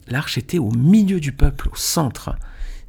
L'arche 0.08 0.38
était 0.38 0.58
au 0.58 0.70
milieu 0.70 1.20
du 1.20 1.32
peuple, 1.32 1.68
au 1.70 1.76
centre. 1.76 2.36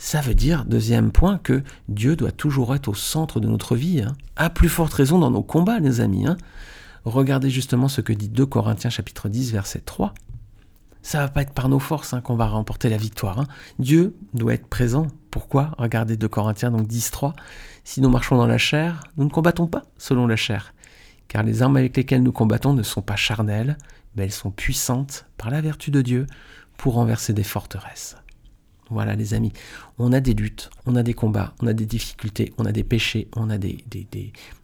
Ça 0.06 0.20
veut 0.20 0.36
dire, 0.36 0.66
deuxième 0.66 1.14
point, 1.14 1.38
que 1.38 1.64
Dieu 1.88 2.18
doit 2.18 2.34
toujours 2.34 2.76
être 2.76 2.90
au 2.90 2.94
centre 2.94 3.40
de 3.40 3.48
notre 3.48 3.78
vie. 3.78 4.02
Hein. 4.02 4.18
À 4.36 4.50
plus 4.50 4.68
forte 4.68 4.94
raison 4.94 5.18
dans 5.18 5.32
nos 5.32 5.42
combats, 5.42 5.80
les 5.80 6.02
amis. 6.02 6.28
Hein. 6.28 6.36
Regardez 7.06 7.50
justement 7.50 7.88
ce 7.88 8.02
que 8.02 8.12
dit 8.12 8.28
2 8.28 8.46
Corinthiens 8.46 8.90
chapitre 8.90 9.30
10, 9.30 9.54
verset 9.54 9.80
3. 9.80 10.14
Ça 11.04 11.20
va 11.20 11.30
pas 11.30 11.42
être 11.42 11.54
par 11.54 11.70
nos 11.70 11.80
forces 11.80 12.14
hein, 12.14 12.20
qu'on 12.20 12.36
va 12.36 12.48
remporter 12.48 12.90
la 12.90 12.98
victoire. 12.98 13.46
Dieu 13.80 14.14
doit 14.34 14.56
être 14.56 14.68
présent. 14.68 15.08
Pourquoi? 15.32 15.72
Regardez 15.78 16.18
2 16.18 16.28
Corinthiens 16.28 16.72
donc 16.72 16.86
10, 16.86 17.12
3. 17.12 17.34
Si 17.86 18.02
nous 18.02 18.10
marchons 18.10 18.36
dans 18.36 18.46
la 18.46 18.58
chair, 18.58 19.06
nous 19.16 19.24
ne 19.24 19.30
combattons 19.30 19.68
pas 19.68 19.84
selon 19.98 20.28
la 20.28 20.36
chair. 20.36 20.74
Car 21.30 21.44
les 21.44 21.62
armes 21.62 21.78
avec 21.78 21.96
lesquelles 21.96 22.24
nous 22.24 22.34
combattons 22.34 22.74
ne 22.74 22.84
sont 22.84 23.02
pas 23.02 23.16
charnelles, 23.16 23.78
mais 24.18 24.26
elles 24.26 24.32
sont 24.34 24.52
puissantes 24.52 25.28
par 25.38 25.50
la 25.50 25.62
vertu 25.62 25.92
de 25.92 26.02
Dieu 26.02 26.28
pour 26.76 26.96
renverser 26.96 27.32
des 27.32 27.44
forteresses. 27.44 28.18
Voilà 28.94 29.16
les 29.16 29.34
amis, 29.34 29.52
on 29.98 30.14
a 30.14 30.20
des 30.20 30.34
luttes, 30.34 30.70
on 30.86 30.96
a 30.96 31.04
des 31.04 31.14
combats, 31.14 31.54
on 31.62 31.68
a 31.68 31.74
des 31.74 31.86
difficultés, 31.86 32.54
on 32.58 32.66
a 32.66 32.72
des 32.72 32.84
péchés, 32.84 33.28
on 33.36 33.50
a 33.50 33.58
des, 33.58 33.84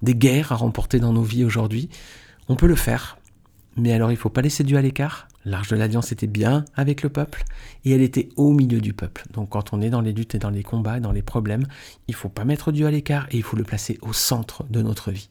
guerres 0.04 0.52
à 0.52 0.56
remporter 0.56 1.00
dans 1.00 1.14
nos 1.14 1.24
vies 1.24 1.44
aujourd'hui. 1.44 1.90
On 2.48 2.56
peut 2.56 2.68
le 2.68 2.76
faire, 2.76 3.18
mais 3.76 3.92
alors 3.92 4.12
il 4.12 4.16
ne 4.16 4.20
faut 4.20 4.30
pas 4.30 4.42
laisser 4.42 4.64
Dieu 4.64 4.78
à 4.78 4.82
l'écart. 4.82 5.28
L'arche 5.46 5.70
de 5.70 5.76
l'Alliance 5.76 6.12
était 6.12 6.28
bien 6.28 6.66
avec 6.76 7.02
le 7.02 7.10
peuple 7.10 7.44
et 7.86 7.92
elle 7.92 8.02
était 8.02 8.30
au 8.36 8.52
milieu 8.52 8.82
du 8.82 8.94
peuple. 8.94 9.24
Donc 9.34 9.50
quand 9.50 9.74
on 9.74 9.82
est 9.82 9.90
dans 9.90 10.02
les 10.02 10.14
luttes 10.14 10.36
et 10.36 10.40
dans 10.40 10.50
les 10.50 10.64
combats 10.64 11.00
dans 11.00 11.12
les 11.12 11.22
problèmes, 11.22 11.66
il 12.08 12.12
ne 12.12 12.18
faut 12.18 12.30
pas 12.30 12.46
mettre 12.46 12.72
Dieu 12.72 12.86
à 12.86 12.92
l'écart 12.92 13.28
et 13.32 13.38
il 13.38 13.44
faut 13.44 13.58
le 13.58 13.64
placer 13.64 13.98
au 14.02 14.14
centre 14.14 14.64
de 14.70 14.82
notre 14.82 15.12
vie. 15.12 15.30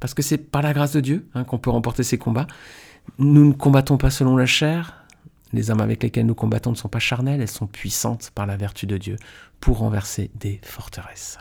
Parce 0.00 0.14
que 0.14 0.22
c'est 0.22 0.38
par 0.38 0.62
la 0.62 0.72
grâce 0.72 0.92
de 0.92 1.00
Dieu 1.00 1.28
hein, 1.34 1.44
qu'on 1.44 1.58
peut 1.58 1.70
remporter 1.70 2.02
ces 2.02 2.18
combats. 2.18 2.46
Nous 3.18 3.46
ne 3.46 3.52
combattons 3.52 3.98
pas 3.98 4.10
selon 4.10 4.36
la 4.36 4.46
chair, 4.46 5.05
les 5.56 5.70
armes 5.70 5.80
avec 5.80 6.02
lesquelles 6.02 6.26
nous 6.26 6.34
combattons 6.34 6.70
ne 6.70 6.76
sont 6.76 6.88
pas 6.88 6.98
charnelles, 6.98 7.40
elles 7.40 7.48
sont 7.48 7.66
puissantes 7.66 8.30
par 8.34 8.46
la 8.46 8.56
vertu 8.56 8.86
de 8.86 8.96
Dieu 8.96 9.16
pour 9.60 9.78
renverser 9.78 10.30
des 10.36 10.60
forteresses. 10.62 11.38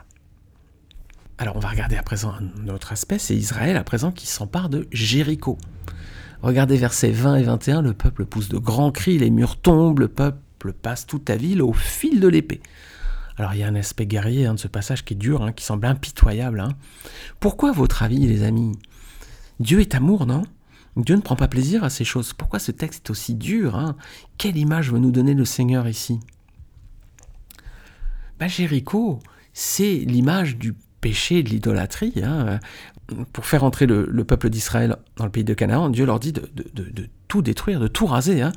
Alors 1.38 1.58
on 1.58 1.60
va 1.60 1.70
regarder 1.70 1.98
à 1.98 2.04
présent 2.04 2.34
un 2.34 2.70
autre 2.70 2.94
aspect, 2.94 3.20
c'est 3.20 3.36
Israël 3.36 3.76
à 3.78 3.84
présent 3.84 4.12
qui 4.12 4.26
s'empare 4.26 4.70
de 4.70 4.88
Jéricho. 4.92 5.58
Regardez 6.42 6.78
versets 6.78 7.12
20 7.12 7.36
et 7.36 7.44
21, 7.44 7.82
le 7.82 7.94
peuple 7.94 8.26
pousse 8.26 8.50
de 8.50 8.58
grands 8.58 8.92
cris, 8.92 9.18
les 9.18 9.30
murs 9.30 9.58
tombent, 9.58 10.00
le 10.00 10.08
peuple 10.08 10.74
passe 10.74 11.06
toute 11.06 11.28
la 11.30 11.36
ville 11.36 11.62
au 11.62 11.74
fil 11.74 12.20
de 12.20 12.28
l'épée. 12.28 12.62
Alors 13.38 13.54
il 13.54 13.60
y 13.60 13.64
a 13.64 13.68
un 13.68 13.76
aspect 13.76 14.06
guerrier 14.06 14.46
hein, 14.46 14.54
de 14.54 14.60
ce 14.60 14.70
passage 14.70 15.04
qui 15.04 15.14
est 15.14 15.18
dur, 15.18 15.44
hein, 15.44 15.52
qui 15.52 15.66
semble 15.66 15.86
impitoyable. 15.86 16.62
Hein. 16.62 16.70
Pourquoi, 17.40 17.74
votre 17.74 18.02
avis, 18.04 18.28
les 18.28 18.44
amis? 18.44 18.78
Dieu 19.60 19.82
est 19.82 19.96
amour, 19.96 20.26
non? 20.26 20.44
Dieu 20.98 21.16
ne 21.16 21.22
prend 21.22 21.36
pas 21.36 21.48
plaisir 21.48 21.84
à 21.84 21.90
ces 21.90 22.06
choses. 22.06 22.34
Pourquoi 22.34 22.60
ce 22.60 22.72
texte 22.72 23.06
est 23.06 23.12
aussi 23.12 23.36
dur 23.36 23.76
hein? 23.76 23.96
Quelle 24.38 24.58
image 24.58 24.92
veut 24.92 25.00
nous 25.00 25.12
donner 25.12 25.34
le 25.34 25.46
Seigneur 25.46 25.88
ici? 25.88 26.20
Bah, 28.40 28.48
Jéricho, 28.48 29.20
c'est 29.54 29.96
l'image 29.96 30.58
du 30.58 30.74
péché 31.02 31.44
de 31.44 31.50
l'idolâtrie. 31.50 32.14
Hein. 32.24 32.60
Pour 33.32 33.46
faire 33.46 33.64
entrer 33.64 33.86
le, 33.86 34.24
peuple 34.24 34.50
d'Israël 34.50 34.96
dans 35.18 35.26
le 35.26 35.32
pays 35.32 35.44
de 35.44 35.54
Canaan, 35.54 35.90
Dieu 35.90 36.06
leur 36.06 36.20
dit 36.20 36.34
de, 36.34 36.50
tout 37.28 37.42
détruire, 37.42 37.80
de 37.80 37.88
tout 37.88 38.06
raser. 38.06 38.42
Hein. 38.42 38.52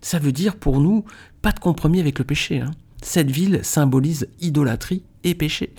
Ça 0.00 0.18
veut 0.18 0.32
dire 0.32 0.56
pour 0.56 0.80
nous, 0.80 1.04
pas 1.42 1.52
de 1.52 1.60
compromis 1.60 2.00
avec 2.00 2.18
le 2.18 2.24
péché. 2.24 2.62
Cette 3.02 3.30
ville 3.30 3.60
symbolise 3.62 4.28
idolâtrie 4.40 5.02
et 5.24 5.34
péché. 5.34 5.74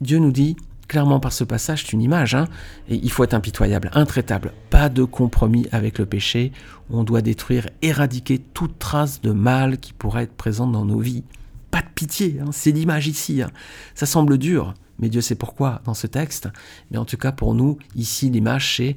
Dieu 0.00 0.18
nous 0.18 0.32
dit, 0.32 0.56
clairement 0.88 1.20
par 1.20 1.32
ce 1.32 1.44
passage, 1.44 1.84
c'est 1.84 1.92
une 1.92 2.02
image, 2.02 2.34
hein, 2.34 2.46
et 2.88 2.96
il 2.96 3.10
faut 3.10 3.24
être 3.24 3.34
impitoyable, 3.34 3.90
intraitable, 3.94 4.52
pas 4.70 4.88
de 4.88 5.04
compromis 5.04 5.66
avec 5.72 5.98
le 5.98 6.06
péché, 6.06 6.52
on 6.90 7.04
doit 7.04 7.22
détruire, 7.22 7.68
éradiquer 7.82 8.38
toute 8.38 8.78
trace 8.78 9.20
de 9.20 9.32
mal 9.32 9.78
qui 9.78 9.92
pourrait 9.92 10.24
être 10.24 10.36
présente 10.36 10.72
dans 10.72 10.84
nos 10.84 11.00
vies. 11.00 11.24
Pas 11.70 11.82
de 11.82 11.88
pitié, 11.94 12.38
hein, 12.40 12.50
c'est 12.52 12.70
l'image 12.70 13.08
ici. 13.08 13.42
Hein. 13.42 13.50
Ça 13.94 14.06
semble 14.06 14.38
dur, 14.38 14.74
mais 14.98 15.08
Dieu 15.08 15.20
sait 15.20 15.34
pourquoi 15.34 15.82
dans 15.84 15.94
ce 15.94 16.06
texte. 16.06 16.48
Mais 16.90 16.98
en 16.98 17.04
tout 17.04 17.16
cas, 17.16 17.32
pour 17.32 17.54
nous, 17.54 17.78
ici, 17.94 18.30
l'image, 18.30 18.76
c'est 18.76 18.94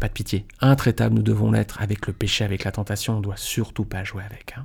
pas 0.00 0.08
de 0.08 0.12
pitié. 0.12 0.46
Intraitable, 0.60 1.14
nous 1.14 1.22
devons 1.22 1.52
l'être 1.52 1.80
avec 1.80 2.06
le 2.06 2.12
péché, 2.12 2.44
avec 2.44 2.64
la 2.64 2.72
tentation, 2.72 3.14
on 3.14 3.18
ne 3.18 3.22
doit 3.22 3.36
surtout 3.36 3.84
pas 3.84 4.02
jouer 4.02 4.24
avec. 4.24 4.56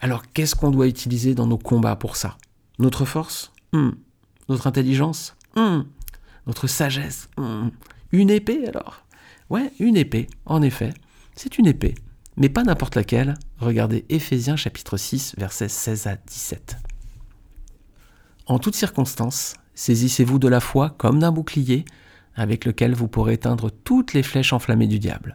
Alors, 0.00 0.22
qu'est-ce 0.32 0.54
qu'on 0.54 0.70
doit 0.70 0.86
utiliser 0.86 1.34
dans 1.34 1.46
nos 1.46 1.58
combats 1.58 1.96
pour 1.96 2.16
ça? 2.16 2.36
Notre 2.78 3.04
force? 3.04 3.52
Hmm. 3.72 3.92
Notre 4.52 4.66
intelligence 4.66 5.34
hmm. 5.56 5.80
Notre 6.46 6.66
sagesse 6.66 7.30
hmm. 7.38 7.68
Une 8.12 8.28
épée 8.28 8.66
alors? 8.68 9.06
Ouais, 9.48 9.72
une 9.78 9.96
épée, 9.96 10.26
en 10.44 10.60
effet. 10.60 10.92
C'est 11.34 11.56
une 11.56 11.66
épée, 11.66 11.94
mais 12.36 12.50
pas 12.50 12.62
n'importe 12.62 12.94
laquelle. 12.94 13.32
Regardez 13.56 14.04
Éphésiens 14.10 14.56
chapitre 14.56 14.98
6, 14.98 15.36
versets 15.38 15.70
16 15.70 16.06
à 16.06 16.16
17. 16.16 16.76
En 18.44 18.58
toutes 18.58 18.74
circonstances, 18.74 19.54
saisissez-vous 19.74 20.38
de 20.38 20.48
la 20.48 20.60
foi 20.60 20.90
comme 20.98 21.20
d'un 21.20 21.32
bouclier, 21.32 21.86
avec 22.34 22.66
lequel 22.66 22.92
vous 22.92 23.08
pourrez 23.08 23.32
éteindre 23.32 23.70
toutes 23.70 24.12
les 24.12 24.22
flèches 24.22 24.52
enflammées 24.52 24.86
du 24.86 24.98
diable. 24.98 25.34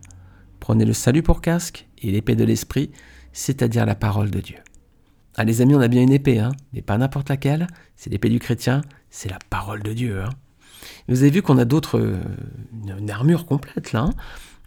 Prenez 0.60 0.86
le 0.86 0.94
salut 0.94 1.24
pour 1.24 1.42
casque 1.42 1.88
et 1.98 2.12
l'épée 2.12 2.36
de 2.36 2.44
l'esprit, 2.44 2.92
c'est-à-dire 3.34 3.88
la 3.88 3.96
parole 3.96 4.30
de 4.30 4.42
Dieu. 4.42 4.58
Ah 5.36 5.44
les 5.44 5.62
amis, 5.62 5.74
on 5.74 5.82
a 5.82 5.88
bien 5.88 6.04
une 6.04 6.14
épée, 6.14 6.38
hein, 6.38 6.52
mais 6.74 6.84
pas 6.84 7.00
n'importe 7.00 7.30
laquelle, 7.30 7.68
c'est 7.96 8.12
l'épée 8.12 8.30
du 8.30 8.40
chrétien, 8.40 8.84
c'est 9.10 9.30
la 9.30 9.40
parole 9.50 9.84
de 9.84 9.94
Dieu. 9.94 10.22
Hein. 10.22 10.30
Vous 11.08 11.22
avez 11.22 11.32
vu 11.32 11.42
qu'on 11.42 11.58
a 11.58 11.66
d'autres, 11.66 12.00
euh, 12.00 12.22
une, 13.00 13.10
armure 13.10 13.46
complète 13.46 13.92
là. 13.92 14.02
Hein. 14.02 14.14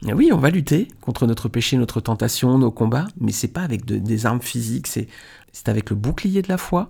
Ah 0.08 0.14
oui, 0.14 0.30
on 0.32 0.38
va 0.38 0.50
lutter 0.50 0.88
contre 1.02 1.26
notre 1.26 1.48
péché, 1.48 1.76
notre 1.76 2.00
tentation, 2.00 2.56
nos 2.56 2.70
combats, 2.70 3.06
mais 3.20 3.32
c'est 3.32 3.48
pas 3.48 3.62
avec 3.62 3.84
des 3.84 4.26
armes 4.26 4.40
physiques, 4.40 4.86
c'est 4.86 5.08
avec 5.66 5.90
le 5.90 5.96
bouclier 5.96 6.40
de 6.40 6.48
la 6.48 6.56
foi, 6.56 6.88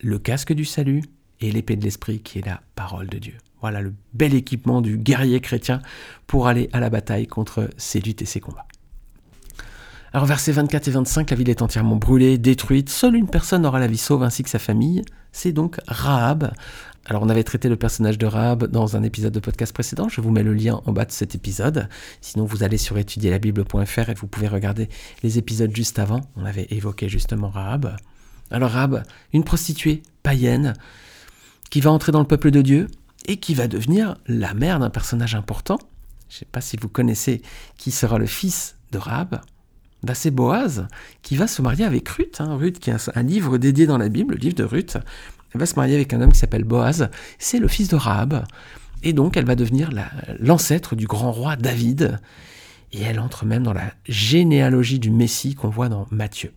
le 0.00 0.18
casque 0.18 0.52
du 0.52 0.64
salut 0.64 1.02
et 1.40 1.52
l'épée 1.52 1.76
de 1.76 1.84
l'esprit 1.84 2.20
qui 2.20 2.40
est 2.40 2.46
la 2.46 2.62
parole 2.74 3.08
de 3.08 3.18
Dieu. 3.18 3.34
Voilà 3.60 3.80
le 3.80 3.94
bel 4.12 4.34
équipement 4.34 4.80
du 4.80 4.98
guerrier 4.98 5.40
chrétien 5.40 5.82
pour 6.26 6.48
aller 6.48 6.68
à 6.72 6.80
la 6.80 6.90
bataille 6.90 7.26
contre 7.26 7.70
ces 7.76 8.00
luttes 8.00 8.22
et 8.22 8.26
ces 8.26 8.40
combats. 8.40 8.66
Alors 10.12 10.26
versets 10.26 10.50
24 10.50 10.88
et 10.88 10.90
25, 10.90 11.30
la 11.30 11.36
ville 11.36 11.50
est 11.50 11.62
entièrement 11.62 11.94
brûlée, 11.94 12.36
détruite, 12.36 12.90
seule 12.90 13.14
une 13.14 13.28
personne 13.28 13.64
aura 13.64 13.78
la 13.78 13.86
vie 13.86 13.96
sauve 13.96 14.24
ainsi 14.24 14.42
que 14.42 14.50
sa 14.50 14.58
famille, 14.58 15.04
c'est 15.30 15.52
donc 15.52 15.78
Rahab. 15.86 16.52
Alors 17.06 17.22
on 17.22 17.28
avait 17.28 17.44
traité 17.44 17.68
le 17.68 17.76
personnage 17.76 18.18
de 18.18 18.26
Rahab 18.26 18.66
dans 18.66 18.96
un 18.96 19.04
épisode 19.04 19.32
de 19.32 19.38
podcast 19.38 19.72
précédent, 19.72 20.08
je 20.08 20.20
vous 20.20 20.32
mets 20.32 20.42
le 20.42 20.52
lien 20.52 20.80
en 20.84 20.92
bas 20.92 21.04
de 21.04 21.12
cet 21.12 21.36
épisode, 21.36 21.88
sinon 22.20 22.44
vous 22.44 22.64
allez 22.64 22.76
sur 22.76 22.98
étudierlabible.fr 22.98 24.08
et 24.08 24.14
vous 24.14 24.26
pouvez 24.26 24.48
regarder 24.48 24.88
les 25.22 25.38
épisodes 25.38 25.74
juste 25.74 26.00
avant, 26.00 26.22
on 26.34 26.44
avait 26.44 26.66
évoqué 26.70 27.08
justement 27.08 27.48
Rahab. 27.48 27.96
Alors 28.50 28.70
Rahab, 28.70 29.04
une 29.32 29.44
prostituée 29.44 30.02
païenne, 30.24 30.74
qui 31.70 31.80
va 31.80 31.92
entrer 31.92 32.10
dans 32.10 32.18
le 32.18 32.26
peuple 32.26 32.50
de 32.50 32.62
Dieu 32.62 32.88
et 33.26 33.36
qui 33.36 33.54
va 33.54 33.68
devenir 33.68 34.16
la 34.26 34.54
mère 34.54 34.80
d'un 34.80 34.90
personnage 34.90 35.36
important. 35.36 35.78
Je 36.28 36.34
ne 36.34 36.38
sais 36.40 36.48
pas 36.50 36.60
si 36.60 36.76
vous 36.76 36.88
connaissez 36.88 37.42
qui 37.76 37.92
sera 37.92 38.18
le 38.18 38.26
fils 38.26 38.74
de 38.90 38.98
Rahab. 38.98 39.40
C'est 40.14 40.30
Boaz 40.30 40.86
qui 41.22 41.36
va 41.36 41.46
se 41.46 41.62
marier 41.62 41.84
avec 41.84 42.08
Ruth. 42.08 42.40
Hein. 42.40 42.56
Ruth, 42.56 42.78
qui 42.78 42.90
a 42.90 42.96
un, 43.14 43.22
livre 43.22 43.58
dédié 43.58 43.86
dans 43.86 43.98
la 43.98 44.08
Bible, 44.08 44.34
le 44.34 44.40
livre 44.40 44.54
de 44.54 44.64
Ruth. 44.64 44.98
Elle 45.52 45.60
va 45.60 45.66
se 45.66 45.74
marier 45.76 45.94
avec 45.94 46.12
un 46.12 46.20
homme 46.20 46.32
qui 46.32 46.38
s'appelle 46.38 46.64
Boaz. 46.64 47.10
C'est 47.38 47.58
le 47.58 47.68
fils 47.68 47.88
de 47.88 47.96
Rahab. 47.96 48.44
Et 49.02 49.12
donc, 49.12 49.36
elle 49.36 49.44
va 49.44 49.56
devenir 49.56 49.90
l'ancêtre 50.38 50.96
du 50.96 51.06
grand 51.06 51.32
roi 51.32 51.56
David. 51.56 52.18
Et 52.92 53.02
elle 53.02 53.20
entre 53.20 53.44
même 53.44 53.62
dans 53.62 53.72
la 53.72 53.92
généalogie 54.08 54.98
du 54.98 55.10
Messie 55.10 55.54
qu'on 55.54 55.68
voit 55.68 55.88
dans 55.88 56.06
Matthieu. 56.10 56.52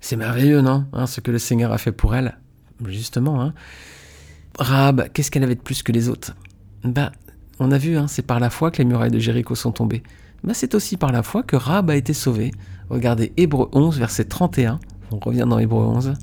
C'est 0.00 0.16
merveilleux, 0.16 0.60
non 0.60 0.86
hein, 0.92 1.06
Ce 1.06 1.20
que 1.20 1.30
le 1.30 1.38
Seigneur 1.38 1.72
a 1.72 1.78
fait 1.78 1.92
pour 1.92 2.14
elle. 2.14 2.38
Justement. 2.84 3.40
Hein. 3.40 3.54
Qu'est-ce 5.12 5.30
qu'elle 5.30 5.44
avait 5.44 5.54
de 5.54 5.60
plus 5.60 5.82
que 5.82 5.92
les 5.92 6.08
autres? 6.08 6.34
Bah, 6.84 7.12
On 7.58 7.70
a 7.70 7.78
vu, 7.78 7.96
hein, 7.96 8.06
c'est 8.08 8.22
par 8.22 8.40
la 8.40 8.50
foi 8.50 8.70
que 8.70 8.78
les 8.78 8.84
murailles 8.84 9.10
de 9.10 9.18
Jéricho 9.18 9.54
sont 9.54 9.72
tombées 9.72 10.02
c'est 10.54 10.74
aussi 10.74 10.96
par 10.96 11.12
la 11.12 11.22
foi 11.22 11.42
que 11.42 11.56
Rab 11.56 11.90
a 11.90 11.96
été 11.96 12.12
sauvé. 12.12 12.52
Regardez 12.88 13.32
Hébreu 13.36 13.68
11, 13.72 13.98
verset 13.98 14.24
31. 14.24 14.78
On 15.12 15.18
revient 15.18 15.46
dans 15.48 15.58
Hébreu 15.58 15.84
11 15.84 16.14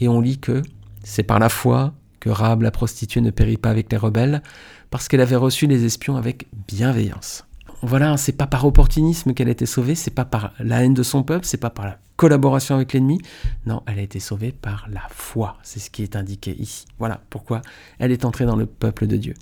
et 0.00 0.08
on 0.08 0.20
lit 0.20 0.38
que 0.38 0.62
c'est 1.02 1.22
par 1.22 1.38
la 1.38 1.48
foi 1.48 1.94
que 2.20 2.30
Rab 2.30 2.62
la 2.62 2.70
prostituée 2.70 3.20
ne 3.20 3.30
périt 3.30 3.56
pas 3.56 3.70
avec 3.70 3.90
les 3.92 3.96
rebelles, 3.96 4.42
parce 4.90 5.06
qu'elle 5.08 5.20
avait 5.20 5.36
reçu 5.36 5.66
les 5.66 5.84
espions 5.84 6.16
avec 6.16 6.48
bienveillance. 6.66 7.44
Voilà, 7.82 8.16
c'est 8.16 8.32
pas 8.32 8.46
par 8.46 8.64
opportunisme 8.64 9.34
qu'elle 9.34 9.48
a 9.48 9.52
été 9.52 9.66
sauvée, 9.66 9.94
c'est 9.94 10.10
pas 10.10 10.24
par 10.24 10.52
la 10.58 10.82
haine 10.82 10.94
de 10.94 11.02
son 11.02 11.22
peuple, 11.22 11.44
c'est 11.44 11.56
pas 11.56 11.70
par 11.70 11.84
la 11.84 11.98
collaboration 12.16 12.74
avec 12.74 12.94
l'ennemi. 12.94 13.20
Non, 13.66 13.82
elle 13.86 13.98
a 13.98 14.02
été 14.02 14.18
sauvée 14.18 14.50
par 14.50 14.88
la 14.90 15.02
foi. 15.10 15.58
C'est 15.62 15.78
ce 15.78 15.90
qui 15.90 16.02
est 16.02 16.16
indiqué 16.16 16.56
ici. 16.58 16.86
Voilà 16.98 17.20
pourquoi 17.30 17.62
elle 17.98 18.12
est 18.12 18.24
entrée 18.24 18.46
dans 18.46 18.56
le 18.56 18.66
peuple 18.66 19.06
de 19.06 19.16
Dieu. 19.16 19.34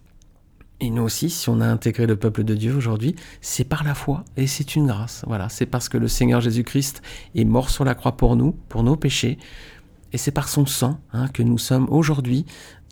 Et 0.81 0.91
nous 0.91 1.03
aussi, 1.03 1.31
si 1.31 1.49
on 1.49 1.61
a 1.61 1.67
intégré 1.67 2.07
le 2.07 2.17
peuple 2.17 2.45
de 2.45 2.55
Dieu 2.55 2.75
aujourd'hui, 2.75 3.15
c'est 3.41 3.65
par 3.65 3.85
la 3.85 3.95
foi 3.95 4.25
et 4.37 4.47
c'est 4.47 4.75
une 4.75 4.87
grâce. 4.87 5.23
Voilà, 5.27 5.49
c'est 5.49 5.67
parce 5.67 5.89
que 5.89 5.97
le 5.97 6.09
Seigneur 6.09 6.41
Jésus-Christ 6.41 7.01
est 7.35 7.45
mort 7.45 7.71
sur 7.71 7.85
la 7.85 7.95
croix 7.95 8.17
pour 8.17 8.37
nous, 8.37 8.53
pour 8.69 8.83
nos 8.83 8.97
péchés, 8.97 9.39
et 10.15 10.17
c'est 10.17 10.31
par 10.31 10.49
son 10.49 10.65
sang 10.65 11.01
hein, 11.13 11.27
que 11.29 11.43
nous 11.43 11.59
sommes 11.59 11.89
aujourd'hui 11.91 12.47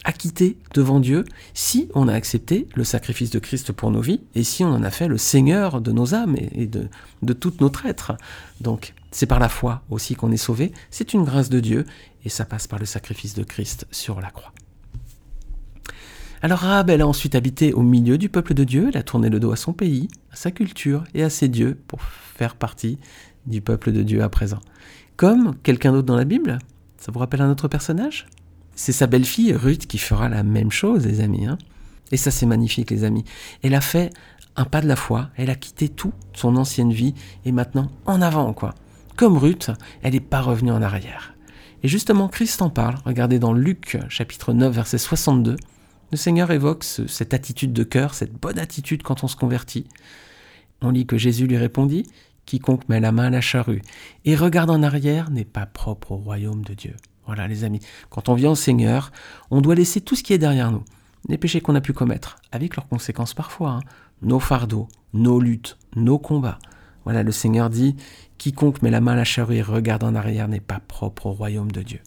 acquittés 0.05 0.59
devant 0.75 0.99
Dieu 0.99 1.25
si 1.55 1.89
on 1.95 2.09
a 2.09 2.13
accepté 2.13 2.67
le 2.75 2.83
sacrifice 2.83 3.31
de 3.31 3.39
Christ 3.39 3.71
pour 3.71 3.93
nos 3.93 4.01
vies 4.01 4.21
et 4.35 4.43
si 4.43 4.65
on 4.65 4.71
en 4.71 4.83
a 4.83 4.91
fait 4.91 5.07
le 5.07 5.19
Seigneur 5.19 5.81
de 5.81 5.93
nos 5.93 6.15
âmes 6.15 6.35
et 6.37 6.67
de, 6.67 6.89
de 7.23 7.33
tout 7.33 7.55
notre 7.61 7.87
être. 7.87 8.17
Donc 8.61 8.95
c'est 9.13 9.27
par 9.27 9.39
la 9.39 9.49
foi 9.49 9.83
aussi 9.89 10.17
qu'on 10.17 10.33
est 10.33 10.37
sauvé, 10.37 10.73
c'est 10.91 11.15
une 11.15 11.23
grâce 11.23 11.49
de 11.49 11.61
Dieu 11.61 11.87
et 12.25 12.29
ça 12.29 12.45
passe 12.45 12.67
par 12.67 12.81
le 12.81 12.87
sacrifice 12.87 13.35
de 13.35 13.45
Christ 13.45 13.87
sur 13.93 14.21
la 14.21 14.31
croix. 14.31 14.53
Alors 16.45 16.59
Rahab, 16.59 16.91
elle 16.91 17.03
a 17.03 17.07
ensuite 17.07 17.37
habité 17.37 17.73
au 17.73 17.83
milieu 17.83 18.19
du 18.19 18.29
peuple 18.29 18.53
de 18.53 18.65
Dieu, 18.65 18.89
elle 18.89 18.97
a 18.97 19.05
tourné 19.05 19.31
le 19.31 19.39
dos 19.39 19.53
à 19.53 19.57
son 19.57 19.73
pays, 19.73 20.09
à 20.33 20.37
sa 20.37 20.51
culture 20.51 21.05
et 21.15 21.23
à 21.23 21.31
ses 21.31 21.47
dieux 21.47 21.79
pour 21.87 22.03
faire 22.03 22.57
partie 22.57 22.99
du 23.47 23.61
peuple 23.61 23.93
de 23.93 24.03
Dieu 24.03 24.25
à 24.25 24.29
présent. 24.29 24.59
Comme 25.17 25.55
quelqu'un 25.63 25.93
d'autre 25.93 26.07
dans 26.07 26.17
la 26.17 26.25
Bible, 26.25 26.59
ça 26.99 27.13
vous 27.13 27.21
rappelle 27.21 27.43
un 27.43 27.51
autre 27.51 27.69
personnage? 27.69 28.27
C'est 28.75 28.91
sa 28.91 29.07
belle-fille 29.07 29.55
Ruth 29.55 29.87
qui 29.87 29.99
fera 29.99 30.29
la 30.29 30.43
même 30.43 30.73
chose, 30.73 31.07
les 31.07 31.21
amis. 31.21 31.47
Hein 31.47 31.59
et 32.11 32.17
ça, 32.17 32.33
c'est 32.33 32.47
magnifique, 32.47 32.91
les 32.91 33.05
amis. 33.05 33.25
Elle 33.63 33.75
a 33.75 33.81
fait 33.81 34.11
un 34.57 34.65
pas 34.65 34.81
de 34.81 34.89
la 34.89 34.97
foi, 34.97 35.31
elle 35.37 35.49
a 35.49 35.55
quitté 35.55 35.89
tout, 35.89 36.13
son 36.33 36.57
ancienne 36.57 36.93
vie, 36.93 37.15
et 37.45 37.53
maintenant 37.53 37.89
en 38.05 38.21
avant, 38.21 38.53
quoi. 38.53 38.75
Comme 39.17 39.39
Ruth, 39.39 39.71
elle 40.03 40.15
n'est 40.15 40.21
pas 40.21 40.41
revenue 40.41 40.73
en 40.73 40.83
arrière. 40.83 41.35
Et 41.85 41.89
justement, 41.89 42.27
Christ 42.27 42.63
en 42.63 42.71
parle. 42.71 42.97
Regardez 43.05 43.39
dans 43.39 43.53
Luc 43.53 43.99
chapitre 44.09 44.53
9, 44.53 44.75
verset 44.75 44.99
62. 44.99 45.57
Le 46.13 46.19
Seigneur 46.19 46.51
évoque 46.51 46.85
cette 46.85 47.33
attitude 47.33 47.73
de 47.73 47.85
cœur, 47.85 48.13
cette 48.13 48.35
bonne 48.35 48.59
attitude 48.59 49.03
quand 49.03 49.25
on 49.25 49.29
se 49.29 49.35
convertit. 49.35 49.87
On 50.83 50.91
lit 50.91 51.07
que 51.07 51.17
Jésus 51.17 51.47
lui 51.47 51.57
répondit 51.57 52.05
Quiconque 52.45 52.87
met 52.91 53.01
la 53.01 53.13
main 53.13 53.29
à 53.29 53.31
la 53.31 53.41
charrue 53.41 53.81
et 54.27 54.37
regarde 54.37 54.69
en 54.69 54.83
arrière 54.83 55.31
n'est 55.31 55.47
pas 55.47 55.65
propre 55.65 56.13
au 56.13 56.17
royaume 56.17 56.65
de 56.65 56.75
Dieu. 56.75 56.95
Voilà 57.25 57.49
les 57.49 57.65
amis, 57.65 57.81
quand 58.11 58.29
on 58.29 58.35
vient 58.35 58.51
au 58.51 58.57
Seigneur, 58.57 59.11
on 59.51 59.63
doit 59.63 59.75
laisser 59.75 60.03
tout 60.03 60.15
ce 60.15 60.23
qui 60.23 60.35
est 60.35 60.39
derrière 60.39 60.71
nous, 60.71 60.85
les 61.31 61.39
péchés 61.39 61.63
qu'on 61.63 61.77
a 61.77 61.81
pu 61.81 61.95
commettre, 61.95 62.37
avec 62.51 62.77
leurs 62.77 62.89
conséquences 62.89 63.33
parfois, 63.33 63.71
hein. 63.71 63.81
nos 64.21 64.41
fardeaux, 64.41 64.89
nos 65.15 65.41
luttes, 65.41 65.79
nos 65.97 66.19
combats. 66.19 66.59
Voilà, 67.05 67.23
le 67.23 67.33
Seigneur 67.33 67.71
dit, 67.71 67.97
quiconque 68.37 68.83
met 68.83 68.91
la 68.91 69.01
main 69.01 69.13
à 69.13 69.17
la 69.17 69.25
charrue 69.25 69.57
et 69.57 69.63
regarde 69.63 70.05
en 70.05 70.15
arrière 70.15 70.49
n'est 70.49 70.61
pas 70.61 70.81
propre 70.81 71.27
au 71.27 71.33
royaume 71.33 71.73
de 71.73 71.81
Dieu. 71.81 72.01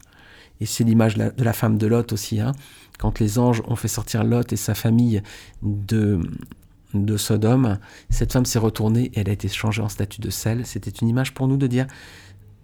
Et 0.60 0.66
c'est 0.66 0.84
l'image 0.84 1.16
de 1.16 1.44
la 1.44 1.52
femme 1.52 1.76
de 1.76 1.86
Lot 1.86 2.12
aussi, 2.12 2.40
hein. 2.40 2.52
Quand 2.98 3.18
les 3.18 3.38
anges 3.38 3.62
ont 3.66 3.76
fait 3.76 3.88
sortir 3.88 4.24
Lot 4.24 4.52
et 4.52 4.56
sa 4.56 4.74
famille 4.74 5.22
de, 5.62 6.20
Sodome, 7.16 7.78
cette 8.10 8.32
femme 8.32 8.46
s'est 8.46 8.58
retournée 8.58 9.10
et 9.14 9.20
elle 9.20 9.28
a 9.28 9.32
été 9.32 9.48
changée 9.48 9.82
en 9.82 9.88
statue 9.88 10.20
de 10.20 10.30
sel. 10.30 10.64
C'était 10.66 10.90
une 10.90 11.08
image 11.08 11.34
pour 11.34 11.48
nous 11.48 11.56
de 11.56 11.66
dire 11.66 11.86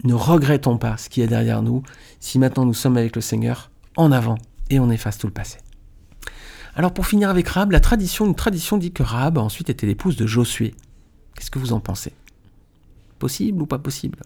ne 0.04 0.14
regrettons 0.14 0.78
pas 0.78 0.96
ce 0.96 1.08
qui 1.08 1.20
est 1.20 1.26
derrière 1.26 1.62
nous. 1.62 1.82
Si 2.18 2.38
maintenant 2.38 2.64
nous 2.64 2.74
sommes 2.74 2.96
avec 2.96 3.14
le 3.14 3.22
Seigneur, 3.22 3.70
en 3.96 4.10
avant 4.10 4.36
et 4.70 4.80
on 4.80 4.90
efface 4.90 5.18
tout 5.18 5.26
le 5.26 5.32
passé. 5.32 5.58
Alors 6.74 6.94
pour 6.94 7.06
finir 7.06 7.28
avec 7.28 7.48
Rahab, 7.48 7.70
la 7.72 7.80
tradition, 7.80 8.26
une 8.26 8.34
tradition 8.34 8.78
dit 8.78 8.92
que 8.92 9.02
Rahab 9.02 9.38
a 9.38 9.42
ensuite 9.42 9.68
été 9.68 9.86
l'épouse 9.86 10.16
de 10.16 10.26
Josué. 10.26 10.74
Qu'est-ce 11.34 11.50
que 11.50 11.58
vous 11.58 11.72
en 11.72 11.80
pensez? 11.80 12.12
Possible 13.18 13.60
ou 13.62 13.66
pas 13.66 13.78
possible? 13.78 14.18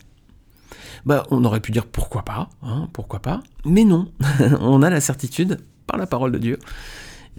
Bah, 1.04 1.25
on 1.30 1.44
aurait 1.44 1.60
pu 1.60 1.72
dire 1.72 1.86
pourquoi 1.86 2.25
pas, 2.25 2.48
hein, 2.62 2.88
pourquoi 2.92 3.20
pas, 3.20 3.42
mais 3.64 3.84
non, 3.84 4.10
on 4.60 4.82
a 4.82 4.90
la 4.90 5.00
certitude 5.00 5.60
par 5.87 5.99
la 5.99 6.07
parole 6.07 6.33
de 6.33 6.38
Dieu 6.38 6.59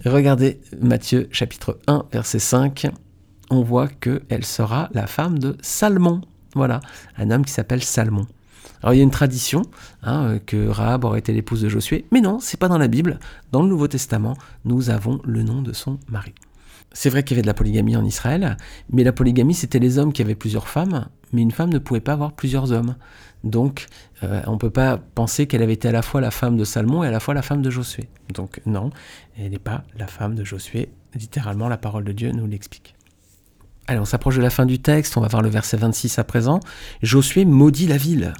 Regardez 0.04 0.60
Matthieu 0.80 1.28
chapitre 1.32 1.80
1 1.88 2.04
verset 2.12 2.38
5, 2.38 2.86
on 3.50 3.62
voit 3.62 3.88
qu'elle 3.88 4.44
sera 4.44 4.88
la 4.92 5.08
femme 5.08 5.40
de 5.40 5.56
Salmon. 5.60 6.20
Voilà, 6.54 6.80
un 7.16 7.32
homme 7.32 7.44
qui 7.44 7.52
s'appelle 7.52 7.82
Salmon. 7.82 8.26
Alors 8.80 8.94
il 8.94 8.98
y 8.98 9.00
a 9.00 9.02
une 9.02 9.10
tradition 9.10 9.62
hein, 10.04 10.38
que 10.46 10.68
Rahab 10.68 11.04
aurait 11.04 11.18
été 11.18 11.32
l'épouse 11.32 11.62
de 11.62 11.68
Josué, 11.68 12.04
mais 12.12 12.20
non, 12.20 12.38
c'est 12.38 12.60
pas 12.60 12.68
dans 12.68 12.78
la 12.78 12.86
Bible. 12.86 13.18
Dans 13.50 13.60
le 13.60 13.68
Nouveau 13.68 13.88
Testament, 13.88 14.36
nous 14.64 14.90
avons 14.90 15.20
le 15.24 15.42
nom 15.42 15.62
de 15.62 15.72
son 15.72 15.98
mari. 16.08 16.32
C'est 16.92 17.10
vrai 17.10 17.24
qu'il 17.24 17.36
y 17.36 17.38
avait 17.38 17.42
de 17.42 17.48
la 17.48 17.54
polygamie 17.54 17.96
en 17.96 18.04
Israël, 18.04 18.56
mais 18.92 19.02
la 19.02 19.12
polygamie 19.12 19.54
c'était 19.54 19.80
les 19.80 19.98
hommes 19.98 20.12
qui 20.12 20.22
avaient 20.22 20.36
plusieurs 20.36 20.68
femmes, 20.68 21.08
mais 21.32 21.42
une 21.42 21.50
femme 21.50 21.70
ne 21.70 21.78
pouvait 21.78 22.00
pas 22.00 22.12
avoir 22.12 22.32
plusieurs 22.32 22.70
hommes. 22.70 22.94
Donc, 23.44 23.86
euh, 24.22 24.42
on 24.46 24.52
ne 24.52 24.58
peut 24.58 24.70
pas 24.70 24.96
penser 24.96 25.46
qu'elle 25.46 25.62
avait 25.62 25.74
été 25.74 25.88
à 25.88 25.92
la 25.92 26.02
fois 26.02 26.20
la 26.20 26.30
femme 26.30 26.56
de 26.56 26.64
Salmon 26.64 27.04
et 27.04 27.08
à 27.08 27.10
la 27.10 27.20
fois 27.20 27.34
la 27.34 27.42
femme 27.42 27.62
de 27.62 27.70
Josué. 27.70 28.08
Donc, 28.34 28.60
non, 28.66 28.90
elle 29.38 29.50
n'est 29.50 29.58
pas 29.58 29.84
la 29.96 30.06
femme 30.06 30.34
de 30.34 30.44
Josué. 30.44 30.90
Littéralement, 31.14 31.68
la 31.68 31.78
parole 31.78 32.04
de 32.04 32.12
Dieu 32.12 32.32
nous 32.32 32.46
l'explique. 32.46 32.94
Allez, 33.86 34.00
on 34.00 34.04
s'approche 34.04 34.36
de 34.36 34.42
la 34.42 34.50
fin 34.50 34.66
du 34.66 34.80
texte, 34.80 35.16
on 35.16 35.20
va 35.20 35.28
voir 35.28 35.42
le 35.42 35.48
verset 35.48 35.76
26 35.76 36.18
à 36.18 36.24
présent. 36.24 36.60
Josué 37.02 37.44
maudit 37.44 37.86
la 37.86 37.96
ville. 37.96 38.34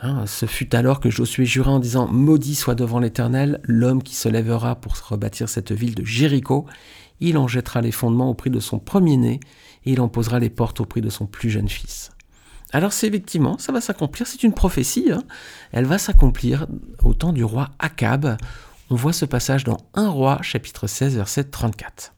Hein, 0.00 0.24
ce 0.26 0.46
fut 0.46 0.74
alors 0.74 1.00
que 1.00 1.10
Josué 1.10 1.44
jura 1.44 1.70
en 1.70 1.78
disant 1.78 2.06
Maudit 2.08 2.54
soit 2.54 2.74
devant 2.74 2.98
l'Éternel 2.98 3.60
l'homme 3.64 4.02
qui 4.02 4.14
se 4.14 4.28
lèvera 4.28 4.74
pour 4.76 4.96
rebâtir 4.96 5.48
cette 5.48 5.72
ville 5.72 5.94
de 5.94 6.04
Jéricho. 6.04 6.66
Il 7.20 7.38
en 7.38 7.46
jettera 7.46 7.80
les 7.80 7.92
fondements 7.92 8.30
au 8.30 8.34
prix 8.34 8.50
de 8.50 8.60
son 8.60 8.78
premier-né, 8.78 9.38
et 9.84 9.92
il 9.92 10.00
en 10.00 10.08
posera 10.08 10.38
les 10.38 10.50
portes 10.50 10.80
au 10.80 10.84
prix 10.84 11.00
de 11.00 11.10
son 11.10 11.26
plus 11.26 11.50
jeune 11.50 11.68
fils. 11.68 12.10
Alors 12.74 12.92
c'est 12.92 13.06
effectivement, 13.06 13.56
ça 13.56 13.70
va 13.70 13.80
s'accomplir, 13.80 14.26
c'est 14.26 14.42
une 14.42 14.52
prophétie, 14.52 15.12
hein. 15.12 15.22
elle 15.70 15.84
va 15.84 15.96
s'accomplir 15.96 16.66
au 17.04 17.14
temps 17.14 17.32
du 17.32 17.44
roi 17.44 17.70
Akab. 17.78 18.36
On 18.90 18.96
voit 18.96 19.12
ce 19.12 19.24
passage 19.24 19.62
dans 19.62 19.76
1 19.94 20.08
roi 20.08 20.42
chapitre 20.42 20.88
16 20.88 21.14
verset 21.14 21.44
34. 21.44 22.14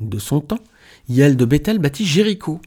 De 0.00 0.18
son 0.18 0.40
temps, 0.40 0.64
Yael 1.10 1.36
de 1.36 1.44
Bethel 1.44 1.78
bâtit 1.78 2.06
Jéricho. 2.06 2.62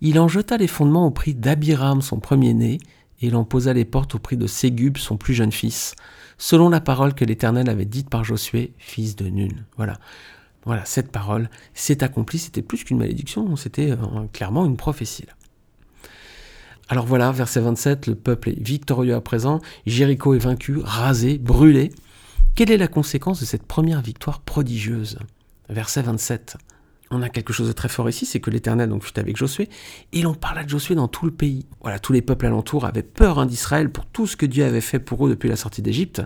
Il 0.00 0.20
en 0.20 0.28
jeta 0.28 0.56
les 0.56 0.68
fondements 0.68 1.08
au 1.08 1.10
prix 1.10 1.34
d'Abiram, 1.34 2.00
son 2.00 2.20
premier-né, 2.20 2.74
et 3.20 3.26
il 3.26 3.34
en 3.34 3.42
posa 3.42 3.72
les 3.72 3.84
portes 3.84 4.14
au 4.14 4.20
prix 4.20 4.36
de 4.36 4.46
Ségub, 4.46 4.98
son 4.98 5.16
plus 5.16 5.34
jeune 5.34 5.50
fils, 5.50 5.96
selon 6.38 6.68
la 6.68 6.80
parole 6.80 7.14
que 7.14 7.24
l'Éternel 7.24 7.68
avait 7.68 7.84
dite 7.84 8.10
par 8.10 8.22
Josué, 8.22 8.74
fils 8.78 9.16
de 9.16 9.28
Nun. 9.28 9.48
Voilà. 9.76 9.98
Voilà, 10.66 10.84
cette 10.84 11.10
parole 11.10 11.50
s'est 11.74 12.04
accomplie, 12.04 12.38
c'était 12.38 12.62
plus 12.62 12.84
qu'une 12.84 12.98
malédiction, 12.98 13.56
c'était 13.56 13.90
euh, 13.90 13.96
clairement 14.32 14.66
une 14.66 14.76
prophétie. 14.76 15.24
Alors 16.88 17.04
voilà, 17.04 17.32
verset 17.32 17.60
27, 17.60 18.06
le 18.06 18.14
peuple 18.14 18.50
est 18.50 18.60
victorieux 18.60 19.14
à 19.14 19.20
présent, 19.20 19.60
Jéricho 19.86 20.34
est 20.34 20.38
vaincu, 20.38 20.78
rasé, 20.78 21.36
brûlé. 21.36 21.90
Quelle 22.54 22.70
est 22.70 22.76
la 22.76 22.86
conséquence 22.86 23.40
de 23.40 23.44
cette 23.44 23.64
première 23.64 24.00
victoire 24.02 24.40
prodigieuse? 24.40 25.18
Verset 25.68 26.02
27. 26.02 26.56
On 27.10 27.22
a 27.22 27.28
quelque 27.28 27.52
chose 27.52 27.68
de 27.68 27.72
très 27.72 27.88
fort 27.88 28.08
ici, 28.08 28.24
c'est 28.24 28.40
que 28.40 28.50
l'Éternel 28.50 28.88
donc 28.88 29.02
fut 29.02 29.18
avec 29.18 29.36
Josué, 29.36 29.68
et 30.12 30.22
l'on 30.22 30.34
parla 30.34 30.62
de 30.62 30.68
Josué 30.68 30.94
dans 30.94 31.08
tout 31.08 31.24
le 31.24 31.32
pays. 31.32 31.66
Voilà, 31.82 31.98
tous 31.98 32.12
les 32.12 32.22
peuples 32.22 32.46
alentours 32.46 32.84
avaient 32.84 33.02
peur 33.02 33.40
hein, 33.40 33.46
d'Israël 33.46 33.90
pour 33.90 34.06
tout 34.06 34.28
ce 34.28 34.36
que 34.36 34.46
Dieu 34.46 34.64
avait 34.64 34.80
fait 34.80 35.00
pour 35.00 35.26
eux 35.26 35.30
depuis 35.30 35.48
la 35.48 35.56
sortie 35.56 35.82
d'Égypte. 35.82 36.22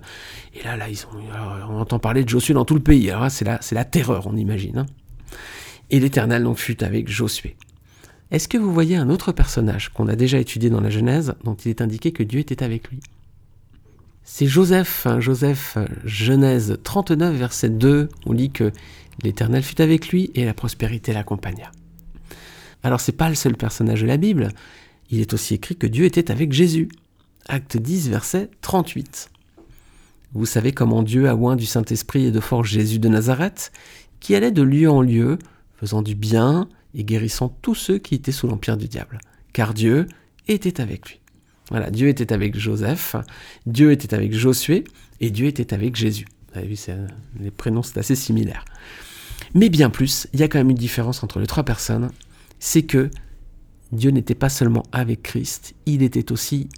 Et 0.54 0.62
là, 0.62 0.76
là, 0.76 0.90
ils 0.90 1.06
ont, 1.06 1.70
on 1.70 1.80
entend 1.80 1.98
parler 1.98 2.22
de 2.22 2.28
Josué 2.28 2.52
dans 2.52 2.66
tout 2.66 2.74
le 2.74 2.82
pays. 2.82 3.10
Alors 3.10 3.30
c'est 3.30 3.44
la, 3.46 3.60
la 3.72 3.84
terreur, 3.86 4.26
on 4.26 4.36
imagine. 4.36 4.78
Hein. 4.78 4.86
Et 5.90 6.00
l'Éternel 6.00 6.44
donc 6.44 6.58
fut 6.58 6.82
avec 6.84 7.08
Josué. 7.08 7.56
Est-ce 8.30 8.46
que 8.46 8.58
vous 8.58 8.72
voyez 8.72 8.96
un 8.96 9.10
autre 9.10 9.32
personnage 9.32 9.88
qu'on 9.88 10.06
a 10.06 10.14
déjà 10.14 10.38
étudié 10.38 10.70
dans 10.70 10.80
la 10.80 10.90
Genèse, 10.90 11.34
dont 11.42 11.54
il 11.54 11.70
est 11.70 11.80
indiqué 11.80 12.12
que 12.12 12.22
Dieu 12.22 12.38
était 12.38 12.62
avec 12.62 12.88
lui? 12.88 13.00
C'est 14.22 14.46
Joseph, 14.46 15.06
hein, 15.06 15.18
Joseph, 15.18 15.76
Genèse 16.04 16.78
39, 16.84 17.34
verset 17.34 17.70
2, 17.70 18.08
on 18.26 18.32
lit 18.32 18.50
que 18.50 18.70
l'Éternel 19.24 19.64
fut 19.64 19.82
avec 19.82 20.10
lui 20.10 20.30
et 20.36 20.44
la 20.44 20.54
prospérité 20.54 21.12
l'accompagna. 21.12 21.72
Alors 22.84 23.00
c'est 23.00 23.12
pas 23.12 23.28
le 23.28 23.34
seul 23.34 23.56
personnage 23.56 24.02
de 24.02 24.06
la 24.06 24.16
Bible, 24.16 24.50
il 25.10 25.20
est 25.20 25.34
aussi 25.34 25.54
écrit 25.54 25.74
que 25.74 25.88
Dieu 25.88 26.04
était 26.04 26.30
avec 26.30 26.52
Jésus. 26.52 26.88
Acte 27.48 27.76
10, 27.76 28.10
verset 28.10 28.48
38. 28.60 29.30
Vous 30.34 30.46
savez 30.46 30.70
comment 30.70 31.02
Dieu 31.02 31.28
a 31.28 31.34
oint 31.34 31.56
du 31.56 31.66
Saint-Esprit 31.66 32.26
et 32.26 32.30
de 32.30 32.38
force 32.38 32.68
Jésus 32.68 33.00
de 33.00 33.08
Nazareth, 33.08 33.72
qui 34.20 34.36
allait 34.36 34.52
de 34.52 34.62
lieu 34.62 34.88
en 34.88 35.02
lieu, 35.02 35.38
faisant 35.74 36.02
du 36.02 36.14
bien 36.14 36.68
et 36.94 37.04
guérissant 37.04 37.56
tous 37.62 37.74
ceux 37.74 37.98
qui 37.98 38.14
étaient 38.14 38.32
sous 38.32 38.46
l'empire 38.46 38.76
du 38.76 38.88
diable. 38.88 39.20
Car 39.52 39.74
Dieu 39.74 40.06
était 40.48 40.80
avec 40.80 41.08
lui. 41.08 41.20
Voilà, 41.70 41.90
Dieu 41.90 42.08
était 42.08 42.32
avec 42.32 42.58
Joseph, 42.58 43.14
Dieu 43.66 43.92
était 43.92 44.14
avec 44.14 44.32
Josué, 44.32 44.84
et 45.20 45.30
Dieu 45.30 45.46
était 45.46 45.72
avec 45.72 45.94
Jésus. 45.94 46.26
Vous 46.52 46.58
avez 46.58 46.68
vu, 46.68 46.76
les 47.38 47.50
prénoms, 47.50 47.82
c'est 47.82 47.98
assez 47.98 48.16
similaire. 48.16 48.64
Mais 49.54 49.68
bien 49.68 49.90
plus, 49.90 50.26
il 50.32 50.40
y 50.40 50.42
a 50.42 50.48
quand 50.48 50.58
même 50.58 50.70
une 50.70 50.76
différence 50.76 51.22
entre 51.22 51.38
les 51.38 51.46
trois 51.46 51.64
personnes, 51.64 52.10
c'est 52.58 52.82
que 52.82 53.10
Dieu 53.92 54.10
n'était 54.10 54.34
pas 54.34 54.48
seulement 54.48 54.84
avec 54.92 55.22
Christ, 55.22 55.74
il 55.86 56.02
était 56.02 56.32
aussi 56.32 56.68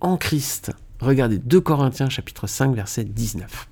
en 0.00 0.16
Christ. 0.16 0.72
Regardez 1.00 1.38
2 1.38 1.60
Corinthiens 1.60 2.08
chapitre 2.08 2.46
5 2.46 2.74
verset 2.74 3.04
19. 3.04 3.68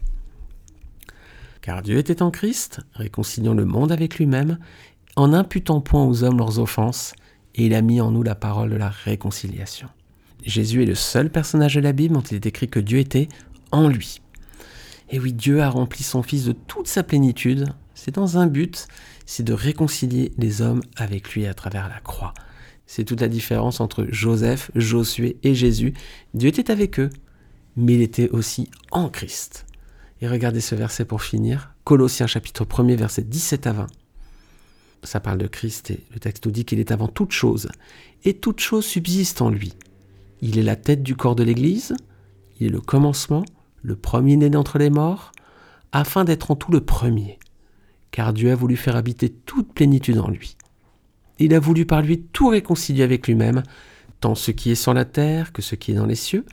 Car 1.60 1.82
Dieu 1.82 1.98
était 1.98 2.22
en 2.22 2.30
Christ, 2.30 2.80
réconciliant 2.94 3.52
le 3.52 3.66
monde 3.66 3.92
avec 3.92 4.16
lui-même, 4.18 4.58
en 5.18 5.32
imputant 5.32 5.80
point 5.80 6.04
aux 6.04 6.22
hommes 6.22 6.38
leurs 6.38 6.60
offenses, 6.60 7.12
et 7.56 7.66
il 7.66 7.74
a 7.74 7.82
mis 7.82 8.00
en 8.00 8.12
nous 8.12 8.22
la 8.22 8.36
parole 8.36 8.70
de 8.70 8.76
la 8.76 8.88
réconciliation. 8.88 9.88
Jésus 10.44 10.84
est 10.84 10.86
le 10.86 10.94
seul 10.94 11.28
personnage 11.28 11.74
de 11.74 11.80
la 11.80 11.92
Bible 11.92 12.14
dont 12.14 12.20
il 12.20 12.36
est 12.36 12.46
écrit 12.46 12.68
que 12.68 12.78
Dieu 12.78 12.98
était 12.98 13.26
en 13.72 13.88
lui. 13.88 14.20
Et 15.10 15.18
oui, 15.18 15.32
Dieu 15.32 15.60
a 15.60 15.70
rempli 15.70 16.04
son 16.04 16.22
Fils 16.22 16.44
de 16.44 16.52
toute 16.52 16.86
sa 16.86 17.02
plénitude, 17.02 17.66
C'est 17.94 18.14
dans 18.14 18.38
un 18.38 18.46
but, 18.46 18.86
c'est 19.26 19.42
de 19.42 19.52
réconcilier 19.52 20.30
les 20.38 20.62
hommes 20.62 20.82
avec 20.96 21.32
lui 21.34 21.46
à 21.46 21.54
travers 21.54 21.88
la 21.88 21.98
croix. 21.98 22.32
C'est 22.86 23.04
toute 23.04 23.20
la 23.20 23.28
différence 23.28 23.80
entre 23.80 24.06
Joseph, 24.08 24.70
Josué 24.76 25.36
et 25.42 25.56
Jésus. 25.56 25.94
Dieu 26.34 26.48
était 26.48 26.70
avec 26.70 27.00
eux, 27.00 27.10
mais 27.76 27.94
il 27.94 28.02
était 28.02 28.30
aussi 28.30 28.70
en 28.92 29.08
Christ. 29.08 29.66
Et 30.20 30.28
regardez 30.28 30.60
ce 30.60 30.76
verset 30.76 31.04
pour 31.04 31.22
finir. 31.22 31.74
Colossiens 31.82 32.28
chapitre 32.28 32.64
1er, 32.64 32.94
verset 32.94 33.22
17 33.22 33.66
à 33.66 33.72
20. 33.72 33.86
Ça 35.02 35.20
parle 35.20 35.38
de 35.38 35.46
Christ 35.46 35.90
et 35.90 36.04
le 36.12 36.18
texte 36.18 36.46
nous 36.46 36.52
dit 36.52 36.64
qu'il 36.64 36.80
est 36.80 36.90
avant 36.90 37.08
toute 37.08 37.32
chose. 37.32 37.68
Et 38.24 38.34
toute 38.34 38.60
chose 38.60 38.84
subsiste 38.84 39.40
en 39.42 39.50
lui. 39.50 39.74
Il 40.40 40.58
est 40.58 40.62
la 40.62 40.76
tête 40.76 41.02
du 41.02 41.16
corps 41.16 41.36
de 41.36 41.44
l'Église. 41.44 41.94
Il 42.58 42.66
est 42.66 42.70
le 42.70 42.80
commencement, 42.80 43.44
le 43.82 43.96
premier-né 43.96 44.50
d'entre 44.50 44.78
les 44.78 44.90
morts, 44.90 45.32
afin 45.92 46.24
d'être 46.24 46.50
en 46.50 46.56
tout 46.56 46.72
le 46.72 46.80
premier. 46.80 47.38
Car 48.10 48.32
Dieu 48.32 48.50
a 48.50 48.56
voulu 48.56 48.76
faire 48.76 48.96
habiter 48.96 49.28
toute 49.30 49.72
plénitude 49.72 50.18
en 50.18 50.28
lui. 50.28 50.56
Il 51.38 51.54
a 51.54 51.60
voulu 51.60 51.86
par 51.86 52.02
lui 52.02 52.20
tout 52.20 52.48
réconcilier 52.48 53.04
avec 53.04 53.26
lui-même, 53.28 53.62
tant 54.20 54.34
ce 54.34 54.50
qui 54.50 54.70
est 54.70 54.74
sur 54.74 54.94
la 54.94 55.04
terre 55.04 55.52
que 55.52 55.62
ce 55.62 55.76
qui 55.76 55.92
est 55.92 55.94
dans 55.94 56.06
les 56.06 56.16
cieux, 56.16 56.44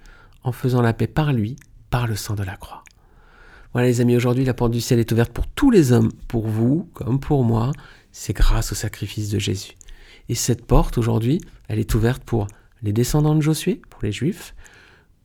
en 0.44 0.52
faisant 0.52 0.82
la 0.82 0.94
paix 0.94 1.08
par 1.08 1.34
lui, 1.34 1.56
par 1.90 2.06
le 2.06 2.16
sang 2.16 2.36
de 2.36 2.44
la 2.44 2.56
croix. 2.56 2.84
Voilà 3.74 3.88
les 3.88 4.00
amis, 4.00 4.16
aujourd'hui 4.16 4.46
la 4.46 4.54
porte 4.54 4.72
du 4.72 4.80
ciel 4.80 5.00
est 5.00 5.12
ouverte 5.12 5.34
pour 5.34 5.48
tous 5.48 5.72
les 5.72 5.92
hommes, 5.92 6.12
pour 6.28 6.48
vous 6.48 6.88
comme 6.94 7.20
pour 7.20 7.44
moi, 7.44 7.72
c'est 8.18 8.32
grâce 8.32 8.72
au 8.72 8.76
sacrifice 8.76 9.30
de 9.30 9.40
Jésus. 9.40 9.74
Et 10.30 10.36
cette 10.36 10.66
porte 10.66 10.98
aujourd'hui, 10.98 11.42
elle 11.68 11.80
est 11.80 11.96
ouverte 11.96 12.24
pour 12.24 12.48
les 12.82 12.94
descendants 12.94 13.36
de 13.36 13.42
Josué, 13.42 13.82
pour 13.90 14.00
les 14.04 14.14
juifs, 14.14 14.56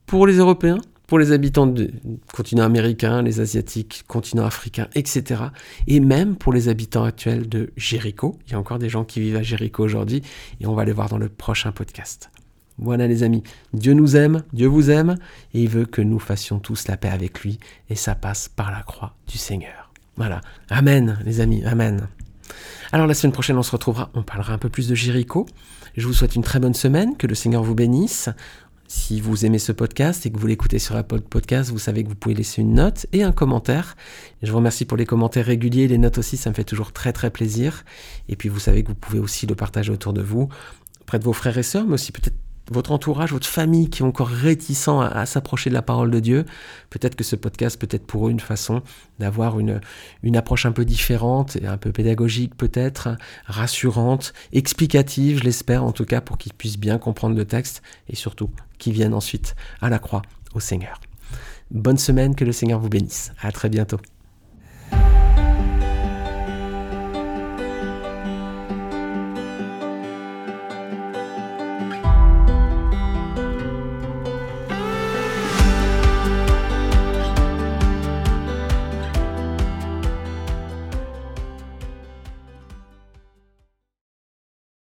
pour 0.06 0.26
les 0.26 0.38
Européens, 0.38 0.80
pour 1.06 1.20
les 1.20 1.30
habitants 1.30 1.68
du 1.68 1.92
continent 2.34 2.64
américain, 2.64 3.22
les 3.22 3.38
asiatiques, 3.38 4.02
continent 4.08 4.44
africain, 4.44 4.88
etc. 4.96 5.40
Et 5.86 6.00
même 6.00 6.34
pour 6.34 6.52
les 6.52 6.68
habitants 6.68 7.04
actuels 7.04 7.48
de 7.48 7.70
Jéricho. 7.76 8.36
Il 8.46 8.52
y 8.52 8.54
a 8.56 8.58
encore 8.58 8.80
des 8.80 8.88
gens 8.88 9.04
qui 9.04 9.20
vivent 9.20 9.36
à 9.36 9.42
Jéricho 9.42 9.84
aujourd'hui 9.84 10.22
et 10.60 10.66
on 10.66 10.74
va 10.74 10.84
les 10.84 10.92
voir 10.92 11.08
dans 11.08 11.18
le 11.18 11.28
prochain 11.28 11.70
podcast. 11.70 12.30
Voilà 12.76 13.06
les 13.06 13.22
amis, 13.22 13.44
Dieu 13.72 13.92
nous 13.92 14.16
aime, 14.16 14.42
Dieu 14.52 14.66
vous 14.66 14.90
aime, 14.90 15.16
et 15.54 15.62
il 15.62 15.68
veut 15.68 15.84
que 15.84 16.02
nous 16.02 16.18
fassions 16.18 16.58
tous 16.58 16.88
la 16.88 16.96
paix 16.96 17.10
avec 17.10 17.42
lui, 17.42 17.60
et 17.90 17.94
ça 17.94 18.14
passe 18.14 18.48
par 18.48 18.72
la 18.72 18.82
croix 18.82 19.14
du 19.28 19.36
Seigneur. 19.38 19.92
Voilà. 20.16 20.40
Amen 20.70 21.18
les 21.24 21.40
amis, 21.40 21.62
Amen. 21.64 22.08
Alors 22.92 23.06
la 23.06 23.14
semaine 23.14 23.32
prochaine 23.32 23.56
on 23.56 23.62
se 23.62 23.72
retrouvera, 23.72 24.10
on 24.14 24.22
parlera 24.22 24.52
un 24.52 24.58
peu 24.58 24.68
plus 24.68 24.88
de 24.88 24.94
Jéricho. 24.94 25.46
Je 25.96 26.06
vous 26.06 26.12
souhaite 26.12 26.36
une 26.36 26.42
très 26.42 26.60
bonne 26.60 26.74
semaine, 26.74 27.16
que 27.16 27.26
le 27.26 27.34
Seigneur 27.34 27.62
vous 27.62 27.74
bénisse. 27.74 28.28
Si 28.88 29.20
vous 29.20 29.46
aimez 29.46 29.60
ce 29.60 29.70
podcast 29.70 30.26
et 30.26 30.32
que 30.32 30.38
vous 30.38 30.48
l'écoutez 30.48 30.80
sur 30.80 30.96
Apple 30.96 31.20
Podcast, 31.20 31.70
vous 31.70 31.78
savez 31.78 32.02
que 32.02 32.08
vous 32.08 32.16
pouvez 32.16 32.34
laisser 32.34 32.60
une 32.60 32.74
note 32.74 33.06
et 33.12 33.22
un 33.22 33.30
commentaire. 33.30 33.96
Je 34.42 34.50
vous 34.50 34.56
remercie 34.56 34.84
pour 34.84 34.96
les 34.96 35.06
commentaires 35.06 35.46
réguliers, 35.46 35.86
les 35.86 35.96
notes 35.96 36.18
aussi, 36.18 36.36
ça 36.36 36.50
me 36.50 36.56
fait 36.56 36.64
toujours 36.64 36.92
très 36.92 37.12
très 37.12 37.30
plaisir. 37.30 37.84
Et 38.28 38.34
puis 38.34 38.48
vous 38.48 38.58
savez 38.58 38.82
que 38.82 38.88
vous 38.88 38.96
pouvez 38.96 39.20
aussi 39.20 39.46
le 39.46 39.54
partager 39.54 39.92
autour 39.92 40.12
de 40.12 40.22
vous, 40.22 40.48
auprès 41.02 41.20
de 41.20 41.24
vos 41.24 41.32
frères 41.32 41.56
et 41.56 41.62
sœurs, 41.62 41.86
mais 41.86 41.94
aussi 41.94 42.10
peut-être 42.10 42.34
votre 42.70 42.92
entourage, 42.92 43.32
votre 43.32 43.46
famille 43.46 43.90
qui 43.90 44.02
est 44.02 44.06
encore 44.06 44.28
réticent 44.28 44.88
à, 44.88 45.26
s'approcher 45.26 45.70
de 45.70 45.74
la 45.74 45.82
parole 45.82 46.10
de 46.10 46.20
Dieu, 46.20 46.44
peut-être 46.90 47.16
que 47.16 47.24
ce 47.24 47.36
podcast 47.36 47.78
peut 47.80 47.88
être 47.90 48.06
pour 48.06 48.28
eux 48.28 48.30
une 48.30 48.40
façon 48.40 48.82
d'avoir 49.18 49.58
une, 49.58 49.80
une 50.22 50.36
approche 50.36 50.66
un 50.66 50.72
peu 50.72 50.84
différente, 50.84 51.56
et 51.56 51.66
un 51.66 51.78
peu 51.78 51.92
pédagogique 51.92 52.54
peut-être, 52.56 53.16
rassurante, 53.46 54.32
explicative, 54.52 55.38
je 55.38 55.44
l'espère 55.44 55.84
en 55.84 55.92
tout 55.92 56.04
cas, 56.04 56.20
pour 56.20 56.38
qu'ils 56.38 56.54
puissent 56.54 56.78
bien 56.78 56.98
comprendre 56.98 57.36
le 57.36 57.44
texte 57.44 57.82
et 58.08 58.16
surtout 58.16 58.50
qu'ils 58.78 58.92
viennent 58.92 59.14
ensuite 59.14 59.56
à 59.80 59.90
la 59.90 59.98
croix 59.98 60.22
au 60.54 60.60
Seigneur. 60.60 61.00
Bonne 61.70 61.98
semaine, 61.98 62.34
que 62.34 62.44
le 62.44 62.52
Seigneur 62.52 62.80
vous 62.80 62.88
bénisse. 62.88 63.32
À 63.40 63.52
très 63.52 63.68
bientôt. 63.68 63.98